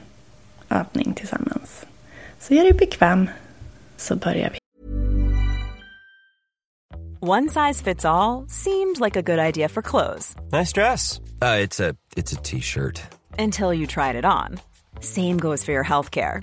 övning 0.70 1.14
tillsammans. 1.14 1.86
Så 2.38 2.54
gör 2.54 2.62
dig 2.62 2.72
bekväm 2.72 3.30
så 3.96 4.16
börjar 4.16 4.50
vi. 4.50 4.58
One 7.20 7.48
size 7.48 7.84
fits 7.84 8.04
all 8.04 8.46
seemed 8.48 9.00
like 9.00 9.16
a 9.16 9.22
good 9.22 9.38
idea 9.38 9.68
for 9.68 9.82
clothes. 9.82 10.34
Nice 10.52 10.72
dress. 10.72 11.20
Uh, 11.42 11.66
it's 12.16 12.32
a 12.32 12.36
t-shirt. 12.42 13.02
Until 13.38 13.72
you 13.72 13.86
tried 13.86 14.16
it 14.16 14.24
on. 14.24 14.60
Same 15.00 15.38
goes 15.38 15.64
for 15.64 15.72
your 15.72 15.84
healthcare. 15.84 16.42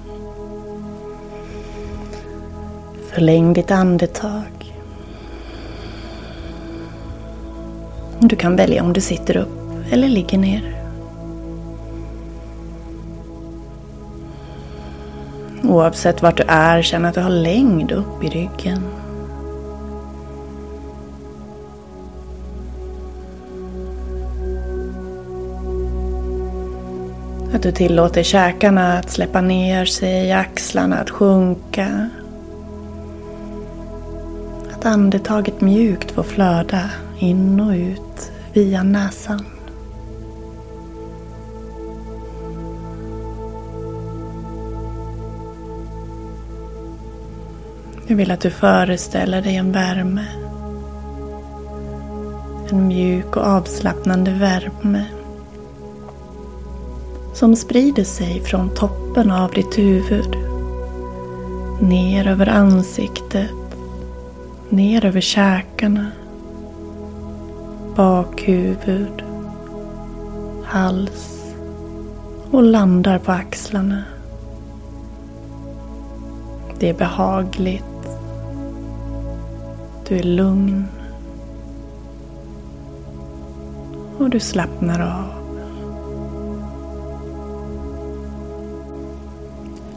Förläng 3.13 3.53
ditt 3.53 3.71
andetag. 3.71 4.75
Du 8.19 8.35
kan 8.35 8.55
välja 8.55 8.83
om 8.83 8.93
du 8.93 9.01
sitter 9.01 9.37
upp 9.37 9.91
eller 9.91 10.09
ligger 10.09 10.37
ner. 10.37 10.75
Oavsett 15.63 16.21
vart 16.21 16.37
du 16.37 16.43
är, 16.47 16.81
känn 16.81 17.05
att 17.05 17.15
du 17.15 17.21
har 17.21 17.29
längd 17.29 17.91
upp 17.91 18.23
i 18.23 18.29
ryggen. 18.29 18.83
Att 27.53 27.63
du 27.63 27.71
tillåter 27.71 28.23
käkarna 28.23 28.97
att 28.97 29.09
släppa 29.09 29.41
ner 29.41 29.85
sig, 29.85 30.31
axlarna 30.31 30.97
att 30.97 31.09
sjunka. 31.09 32.09
Att 34.81 34.85
andetaget 34.85 35.61
mjukt 35.61 36.11
får 36.11 36.23
flöda 36.23 36.89
in 37.19 37.59
och 37.59 37.73
ut 37.73 38.31
via 38.53 38.83
näsan. 38.83 39.45
Jag 48.07 48.15
vill 48.15 48.31
att 48.31 48.41
du 48.41 48.49
föreställer 48.49 49.41
dig 49.41 49.55
en 49.55 49.71
värme. 49.71 50.25
En 52.69 52.87
mjuk 52.87 53.35
och 53.37 53.43
avslappnande 53.43 54.31
värme. 54.31 55.05
Som 57.33 57.55
sprider 57.55 58.03
sig 58.03 58.41
från 58.41 58.75
toppen 58.75 59.31
av 59.31 59.51
ditt 59.51 59.77
huvud. 59.77 60.35
Ner 61.81 62.27
över 62.27 62.47
ansiktet. 62.47 63.60
Ner 64.71 65.05
över 65.05 65.21
käkarna. 65.21 66.11
Bakhuvud. 67.95 69.23
Hals. 70.63 71.53
Och 72.51 72.63
landar 72.63 73.19
på 73.19 73.31
axlarna. 73.31 74.03
Det 76.79 76.89
är 76.89 76.93
behagligt 76.93 77.83
du 80.11 80.17
är 80.17 80.23
lugn. 80.23 80.87
Och 84.17 84.29
du 84.29 84.39
slappnar 84.39 84.99
av. 84.99 85.31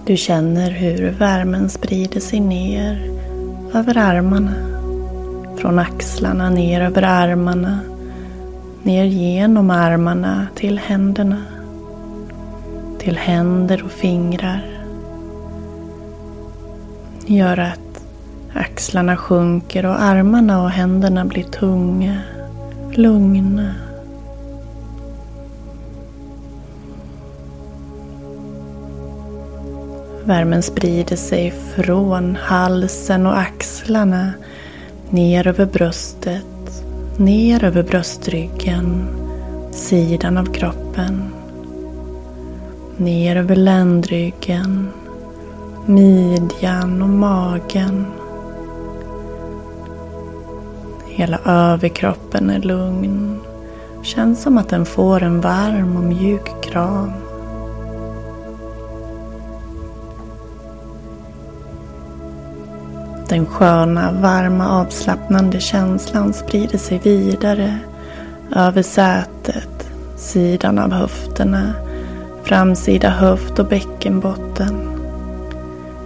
Du 0.06 0.16
känner 0.16 0.70
hur 0.70 1.10
värmen 1.10 1.70
sprider 1.70 2.20
sig 2.20 2.40
ner 2.40 3.13
över 3.74 3.98
armarna. 3.98 4.54
Från 5.56 5.78
axlarna 5.78 6.50
ner 6.50 6.80
över 6.80 7.02
armarna. 7.02 7.80
Ner 8.82 9.04
genom 9.04 9.70
armarna 9.70 10.46
till 10.54 10.78
händerna. 10.78 11.42
till 12.98 13.16
händer 13.16 13.84
och 13.84 13.90
fingrar. 13.90 14.66
Gör 17.26 17.58
att 17.58 18.04
axlarna 18.54 19.16
sjunker 19.16 19.86
och 19.86 20.02
armarna 20.02 20.62
och 20.62 20.70
händerna 20.70 21.24
blir 21.24 21.42
tunga, 21.42 22.20
lugna. 22.92 23.74
Värmen 30.26 30.62
sprider 30.62 31.16
sig 31.16 31.50
från 31.50 32.36
halsen 32.36 33.26
och 33.26 33.38
axlarna 33.38 34.32
ner 35.10 35.46
över 35.46 35.66
bröstet, 35.66 36.84
ner 37.16 37.64
över 37.64 37.82
bröstryggen, 37.82 39.08
sidan 39.70 40.36
av 40.36 40.44
kroppen, 40.44 41.32
ner 42.96 43.36
över 43.36 43.56
ländryggen, 43.56 44.88
midjan 45.86 47.02
och 47.02 47.08
magen. 47.08 48.06
Hela 51.08 51.38
överkroppen 51.44 52.50
är 52.50 52.60
lugn. 52.60 53.40
Känns 54.02 54.42
som 54.42 54.58
att 54.58 54.68
den 54.68 54.86
får 54.86 55.22
en 55.22 55.40
varm 55.40 55.96
och 55.96 56.04
mjuk 56.04 56.62
kram. 56.62 57.23
Den 63.34 63.46
sköna, 63.46 64.12
varma, 64.12 64.80
avslappnande 64.80 65.60
känslan 65.60 66.32
sprider 66.32 66.78
sig 66.78 66.98
vidare 66.98 67.78
över 68.56 68.82
sätet, 68.82 69.90
sidan 70.16 70.78
av 70.78 70.92
höfterna, 70.92 71.72
framsida 72.44 73.10
höft 73.10 73.58
och 73.58 73.66
bäckenbotten. 73.66 75.00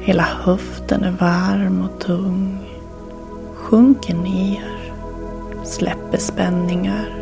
Hela 0.00 0.22
höften 0.22 1.04
är 1.04 1.10
varm 1.10 1.82
och 1.82 2.00
tung. 2.00 2.58
Sjunker 3.54 4.14
ner, 4.14 4.92
släpper 5.64 6.18
spänningar. 6.18 7.14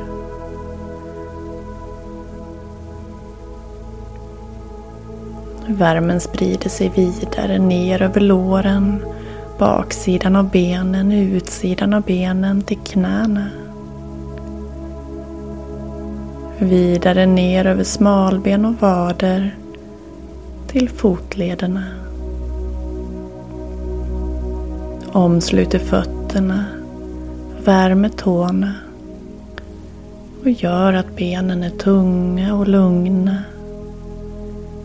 Värmen 5.67 6.21
sprider 6.21 6.71
sig 6.71 6.89
vidare 6.89 7.59
ner 7.59 8.03
över 8.03 8.21
låren 8.21 9.03
baksidan 9.59 10.37
av 10.37 10.51
benen, 10.51 11.13
utsidan 11.13 11.95
av 11.95 12.03
benen 12.03 12.63
till 12.63 12.79
knäna. 12.79 13.47
Vidare 16.59 17.27
ner 17.27 17.67
över 17.67 17.85
smalben 17.85 18.65
och 18.65 18.75
vader 18.81 19.57
till 20.67 20.89
fotlederna. 20.89 21.85
Omsluter 25.13 25.79
fötterna, 25.79 26.65
värmer 27.65 28.09
tårna 28.09 28.75
och 30.43 30.51
gör 30.51 30.93
att 30.93 31.17
benen 31.17 31.63
är 31.63 31.71
tunga 31.71 32.55
och 32.55 32.69
lugna. 32.69 33.43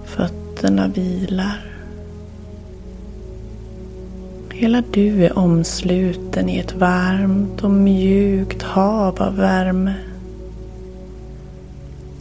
Fötterna 0.06 0.88
vilar. 0.88 1.71
Hela 4.62 4.84
du 4.92 5.26
är 5.26 5.38
omsluten 5.38 6.50
i 6.50 6.58
ett 6.58 6.74
varmt 6.76 7.64
och 7.64 7.72
mjukt 7.72 8.62
hav 8.62 9.22
av 9.22 9.36
värme. 9.36 9.94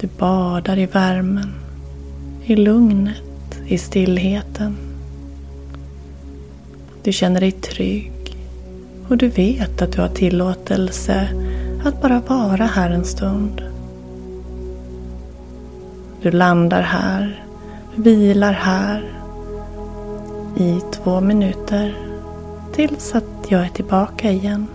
Du 0.01 0.09
badar 0.19 0.79
i 0.79 0.87
värmen, 0.87 1.55
i 2.45 2.57
lugnet, 2.57 3.61
i 3.67 3.79
stillheten. 3.79 4.77
Du 7.03 7.13
känner 7.13 7.41
dig 7.41 7.53
trygg 7.53 8.37
och 9.09 9.17
du 9.17 9.29
vet 9.29 9.83
att 9.83 9.93
du 9.93 10.01
har 10.01 10.09
tillåtelse 10.09 11.29
att 11.85 12.03
bara 12.03 12.21
vara 12.21 12.65
här 12.65 12.91
en 12.91 13.05
stund. 13.05 13.63
Du 16.23 16.31
landar 16.31 16.83
här, 16.83 17.45
vilar 17.95 18.53
här 18.53 19.13
i 20.57 20.81
två 20.93 21.21
minuter 21.21 22.10
tills 22.89 23.15
att 23.15 23.25
jag 23.49 23.65
är 23.65 23.69
tillbaka 23.69 24.31
igen. 24.31 24.67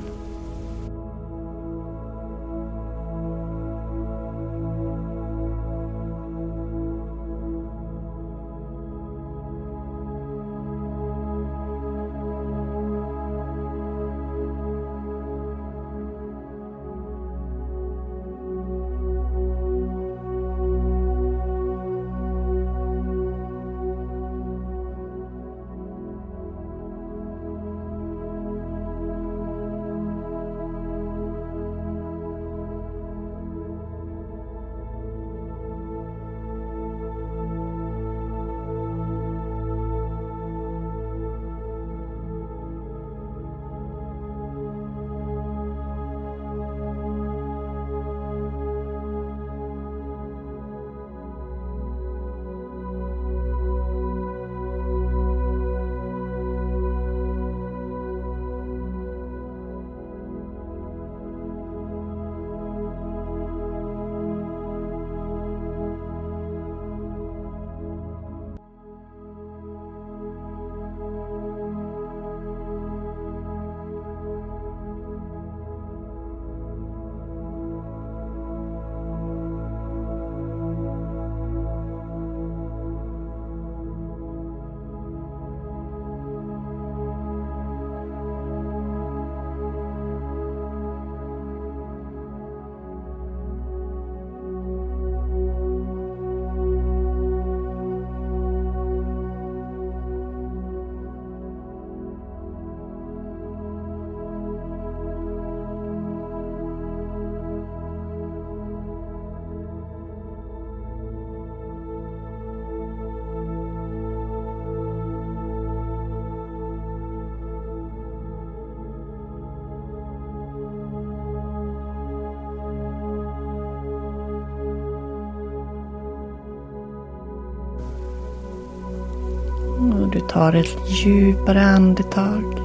Tar 130.29 130.53
ett 130.53 130.77
djupare 130.87 131.61
andetag. 131.61 132.59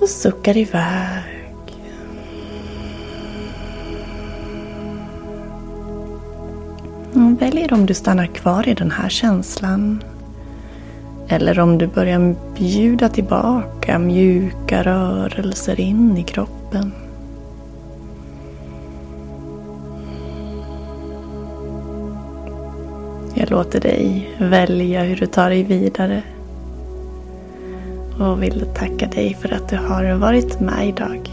Och 0.00 0.08
suckar 0.08 0.56
iväg. 0.56 1.22
Och 7.12 7.42
väljer 7.42 7.72
om 7.72 7.86
du 7.86 7.94
stannar 7.94 8.26
kvar 8.26 8.68
i 8.68 8.74
den 8.74 8.90
här 8.90 9.08
känslan. 9.08 10.02
Eller 11.28 11.58
om 11.58 11.78
du 11.78 11.86
börjar 11.86 12.34
bjuda 12.54 13.08
tillbaka 13.08 13.98
mjuka 13.98 14.82
rörelser 14.82 15.80
in 15.80 16.16
i 16.16 16.22
kroppen. 16.22 17.05
Låter 23.56 23.80
dig 23.80 24.36
välja 24.38 25.02
hur 25.02 25.16
du 25.16 25.26
tar 25.26 25.50
dig 25.50 25.62
vidare. 25.62 26.22
Och 28.20 28.42
vill 28.42 28.64
tacka 28.74 29.06
dig 29.06 29.36
för 29.40 29.52
att 29.54 29.68
du 29.68 29.76
har 29.76 30.14
varit 30.14 30.60
med 30.60 30.88
idag. 30.88 31.30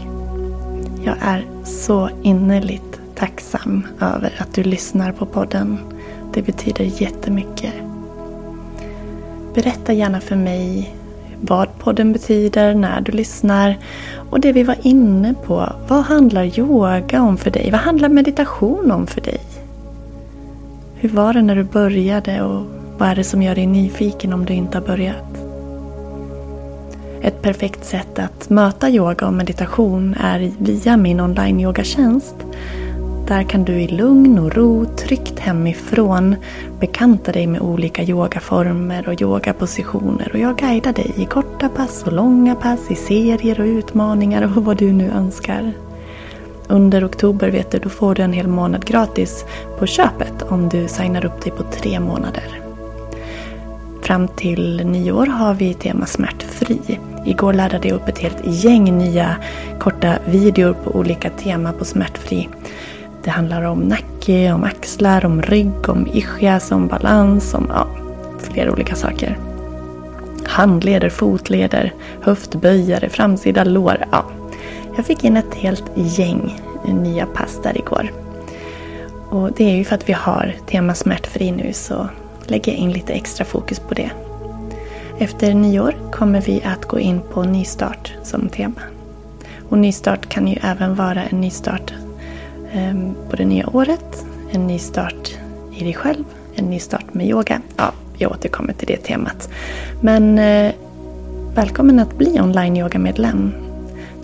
Jag 1.04 1.14
är 1.20 1.44
så 1.64 2.08
innerligt 2.22 3.00
tacksam 3.14 3.86
över 4.00 4.32
att 4.38 4.54
du 4.54 4.62
lyssnar 4.62 5.12
på 5.12 5.26
podden. 5.26 5.78
Det 6.34 6.42
betyder 6.42 7.02
jättemycket. 7.02 7.72
Berätta 9.54 9.92
gärna 9.92 10.20
för 10.20 10.36
mig 10.36 10.94
vad 11.40 11.78
podden 11.78 12.12
betyder, 12.12 12.74
när 12.74 13.00
du 13.00 13.12
lyssnar 13.12 13.78
och 14.30 14.40
det 14.40 14.52
vi 14.52 14.62
var 14.62 14.76
inne 14.82 15.34
på. 15.46 15.72
Vad 15.88 16.04
handlar 16.04 16.58
yoga 16.58 17.22
om 17.22 17.36
för 17.36 17.50
dig? 17.50 17.70
Vad 17.70 17.80
handlar 17.80 18.08
meditation 18.08 18.90
om 18.90 19.06
för 19.06 19.20
dig? 19.20 19.40
Hur 21.04 21.10
var 21.10 21.32
det 21.32 21.42
när 21.42 21.56
du 21.56 21.64
började 21.64 22.42
och 22.42 22.66
vad 22.98 23.08
är 23.08 23.14
det 23.14 23.24
som 23.24 23.42
gör 23.42 23.54
dig 23.54 23.66
nyfiken 23.66 24.32
om 24.32 24.44
du 24.44 24.52
inte 24.52 24.78
har 24.78 24.86
börjat? 24.86 25.46
Ett 27.22 27.42
perfekt 27.42 27.84
sätt 27.84 28.18
att 28.18 28.50
möta 28.50 28.90
yoga 28.90 29.26
och 29.26 29.32
meditation 29.32 30.14
är 30.20 30.52
via 30.58 30.96
min 30.96 31.20
online-yogatjänst 31.20 32.34
där 33.28 33.42
kan 33.42 33.64
du 33.64 33.72
i 33.72 33.88
lugn 33.88 34.38
och 34.38 34.54
ro, 34.54 34.84
tryggt 34.84 35.38
hemifrån, 35.38 36.36
bekanta 36.80 37.32
dig 37.32 37.46
med 37.46 37.60
olika 37.60 38.02
yogaformer 38.02 39.08
och 39.08 39.22
yogapositioner 39.22 40.30
och 40.32 40.38
jag 40.38 40.58
guidar 40.58 40.92
dig 40.92 41.12
i 41.16 41.24
korta 41.24 41.68
pass 41.68 42.02
och 42.06 42.12
långa 42.12 42.54
pass, 42.54 42.90
i 42.90 42.94
serier 42.94 43.60
och 43.60 43.66
utmaningar 43.66 44.42
och 44.56 44.64
vad 44.64 44.76
du 44.76 44.92
nu 44.92 45.10
önskar. 45.10 45.72
Under 46.68 47.06
oktober 47.06 47.48
vet 47.48 47.70
du, 47.70 47.78
då 47.78 47.88
får 47.88 48.14
du 48.14 48.22
en 48.22 48.32
hel 48.32 48.48
månad 48.48 48.84
gratis 48.84 49.44
på 49.78 49.86
köpet 49.86 50.42
om 50.48 50.68
du 50.68 50.88
signar 50.88 51.24
upp 51.24 51.42
dig 51.42 51.52
på 51.52 51.62
tre 51.62 52.00
månader. 52.00 52.60
Fram 54.02 54.28
till 54.28 54.86
nyår 54.86 55.26
har 55.26 55.54
vi 55.54 55.74
tema 55.74 56.06
smärtfri. 56.06 57.00
Igår 57.24 57.52
laddade 57.52 57.88
jag 57.88 57.94
upp 57.94 58.08
ett 58.08 58.18
helt 58.18 58.64
gäng 58.64 58.98
nya 58.98 59.36
korta 59.80 60.14
videor 60.26 60.76
på 60.84 60.90
olika 60.90 61.30
tema 61.30 61.72
på 61.72 61.84
smärtfri. 61.84 62.48
Det 63.24 63.30
handlar 63.30 63.62
om 63.62 63.78
nacke, 63.78 64.52
om 64.52 64.64
axlar, 64.64 65.24
om 65.24 65.42
rygg, 65.42 65.88
om 65.88 66.06
ischias, 66.12 66.72
om 66.72 66.86
balans, 66.86 67.54
om 67.54 67.66
ja, 67.68 67.86
flera 68.38 68.72
olika 68.72 68.94
saker. 68.94 69.38
Handleder, 70.44 71.08
fotleder, 71.08 71.92
höftböjare, 72.20 73.08
framsida 73.08 73.64
lår. 73.64 74.04
Ja. 74.12 74.24
Jag 74.96 75.06
fick 75.06 75.24
in 75.24 75.36
ett 75.36 75.54
helt 75.54 75.84
gäng 75.94 76.60
nya 76.86 77.26
pass 77.26 77.60
där 77.62 77.78
igår. 77.78 78.12
Och 79.30 79.52
det 79.52 79.64
är 79.64 79.76
ju 79.76 79.84
för 79.84 79.94
att 79.94 80.08
vi 80.08 80.12
har 80.12 80.54
tema 80.66 80.94
smärtfri 80.94 81.52
nu 81.52 81.72
så 81.72 82.08
lägger 82.46 82.72
jag 82.72 82.78
in 82.78 82.92
lite 82.92 83.12
extra 83.12 83.44
fokus 83.44 83.78
på 83.78 83.94
det. 83.94 84.10
Efter 85.18 85.54
nyår 85.54 85.94
kommer 86.12 86.40
vi 86.40 86.62
att 86.64 86.84
gå 86.84 87.00
in 87.00 87.20
på 87.32 87.42
nystart 87.42 88.12
som 88.22 88.48
tema. 88.48 88.80
Och 89.68 89.78
nystart 89.78 90.28
kan 90.28 90.48
ju 90.48 90.56
även 90.62 90.94
vara 90.94 91.24
en 91.24 91.40
nystart 91.40 91.94
ehm, 92.72 93.14
på 93.30 93.36
det 93.36 93.44
nya 93.44 93.68
året, 93.68 94.24
en 94.50 94.66
nystart 94.66 95.38
i 95.76 95.84
dig 95.84 95.94
själv, 95.94 96.24
en 96.54 96.64
nystart 96.64 97.14
med 97.14 97.26
yoga. 97.26 97.60
Ja, 97.76 97.92
jag 98.18 98.32
återkommer 98.32 98.72
till 98.72 98.86
det 98.86 98.96
temat. 98.96 99.48
Men 100.00 100.38
eh, 100.38 100.72
välkommen 101.54 101.98
att 101.98 102.18
bli 102.18 102.40
online-yoga-medlem. 102.40 103.63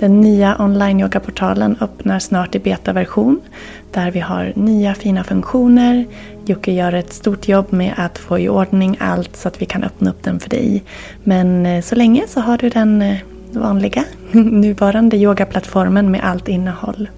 Den 0.00 0.20
nya 0.20 0.56
online-yoga-portalen 0.58 1.76
öppnar 1.80 2.18
snart 2.18 2.54
i 2.54 2.58
betaversion 2.58 3.40
där 3.92 4.10
vi 4.10 4.20
har 4.20 4.52
nya 4.56 4.94
fina 4.94 5.24
funktioner. 5.24 6.04
Jocke 6.46 6.72
gör 6.72 6.92
ett 6.92 7.12
stort 7.12 7.48
jobb 7.48 7.72
med 7.72 7.94
att 7.96 8.18
få 8.18 8.38
i 8.38 8.48
ordning 8.48 8.96
allt 9.00 9.36
så 9.36 9.48
att 9.48 9.62
vi 9.62 9.66
kan 9.66 9.84
öppna 9.84 10.10
upp 10.10 10.22
den 10.22 10.40
för 10.40 10.50
dig. 10.50 10.84
Men 11.24 11.66
eh, 11.66 11.82
så 11.82 11.94
länge 11.94 12.24
så 12.28 12.40
har 12.40 12.58
du 12.58 12.68
den 12.68 13.02
eh, 13.02 13.16
vanliga, 13.52 14.04
nuvarande 14.32 15.16
yogaplattformen 15.16 16.10
med 16.10 16.20
allt 16.24 16.48
innehåll. 16.48 17.08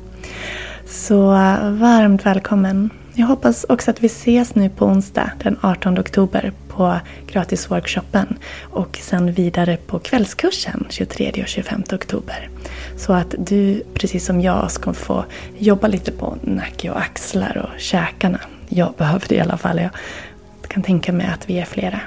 Så 0.87 1.33
eh, 1.33 1.71
varmt 1.71 2.27
välkommen. 2.27 2.91
Jag 3.15 3.27
hoppas 3.27 3.67
också 3.69 3.91
att 3.91 4.03
vi 4.03 4.07
ses 4.07 4.55
nu 4.55 4.69
på 4.69 4.87
onsdag 4.87 5.31
den 5.43 5.57
18 5.61 5.99
oktober 5.99 6.53
på 6.77 7.01
gratisworkshopen 7.27 8.39
och 8.63 8.99
sen 9.03 9.33
vidare 9.33 9.77
på 9.77 9.99
kvällskursen 9.99 10.87
23 10.91 11.43
och 11.43 11.49
25 11.49 11.83
oktober. 11.93 12.49
Så 12.97 13.13
att 13.13 13.35
du, 13.39 13.83
precis 13.95 14.27
som 14.27 14.41
jag, 14.41 14.71
ska 14.71 14.93
få 14.93 15.25
jobba 15.59 15.89
lite 15.89 16.13
på 16.13 16.37
nacke 16.43 16.91
och 16.91 17.01
axlar 17.01 17.57
och 17.57 17.81
käkarna. 17.81 18.41
Jag 18.69 18.95
behöver 18.99 19.29
det 19.29 19.35
i 19.35 19.41
alla 19.41 19.57
fall. 19.57 19.81
Jag 19.81 19.91
kan 20.69 20.83
tänka 20.83 21.13
mig 21.13 21.27
att 21.27 21.51
vi 21.51 21.59
är 21.59 21.65
flera. 21.65 22.01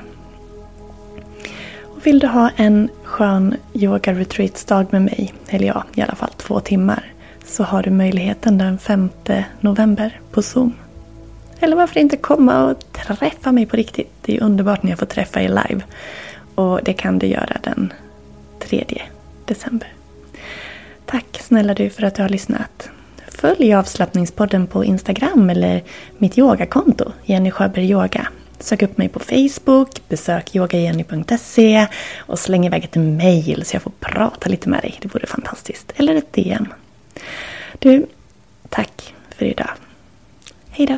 Och 1.84 2.08
vill 2.08 2.20
du 2.20 2.28
ha 2.28 2.50
en 2.56 2.90
skön 3.04 3.56
yoga 3.74 4.14
retreats-dag 4.14 4.86
med 4.92 5.02
mig, 5.02 5.34
eller 5.50 5.68
ja, 5.68 5.84
i 5.96 6.02
alla 6.02 6.16
fall 6.16 6.32
två 6.38 6.60
timmar, 6.60 7.14
så 7.46 7.64
har 7.64 7.84
du 7.84 7.92
möjligheten 7.92 8.58
den 8.58 8.78
5 8.78 9.10
november 9.60 10.20
på 10.32 10.42
Zoom. 10.42 10.74
Eller 11.60 11.76
varför 11.76 12.00
inte 12.00 12.18
komma 12.18 12.64
och 12.64 12.92
träffa 12.92 13.52
mig 13.52 13.66
på 13.66 13.78
riktigt? 13.78 14.12
Det 14.22 14.38
är 14.38 14.44
underbart 14.44 14.84
när 14.84 14.92
jag 14.92 15.00
får 15.00 15.06
träffa 15.06 15.42
er 15.42 15.50
live. 15.50 15.82
Och 16.56 16.80
det 16.84 16.94
kan 16.94 17.20
du 17.20 17.28
göra 17.28 17.58
den 17.64 17.94
3 18.60 18.86
december. 19.46 19.94
Tack 21.06 21.40
snälla 21.42 21.74
du 21.74 21.90
för 21.90 22.04
att 22.04 22.16
du 22.16 22.22
har 22.22 22.30
lyssnat. 22.30 22.90
Följ 23.28 23.74
avslappningspodden 23.74 24.68
på 24.68 24.86
Instagram 24.86 25.50
eller 25.50 25.84
mitt 26.18 26.38
yogakonto, 26.38 27.12
Jenny 27.24 27.52
Sjöberg 27.52 27.92
Yoga. 27.92 28.28
Sök 28.60 28.82
upp 28.82 28.98
mig 28.98 29.10
på 29.10 29.20
Facebook, 29.20 30.02
besök 30.10 30.56
yogajenny.se 30.56 31.88
och 32.18 32.40
släng 32.40 32.66
iväg 32.66 32.84
ett 32.84 32.96
mail 32.96 33.66
så 33.66 33.76
jag 33.76 33.82
får 33.82 33.92
prata 34.00 34.50
lite 34.50 34.70
med 34.70 34.82
dig. 34.82 34.96
Det 35.02 35.14
vore 35.14 35.28
fantastiskt. 35.28 35.94
Eller 35.96 36.16
ett 36.16 36.34
DM. 36.34 36.68
Du, 37.80 38.06
tack 38.70 39.14
för 39.38 39.46
idag. 39.46 39.70
Hej 40.70 40.86
då. 40.86 40.98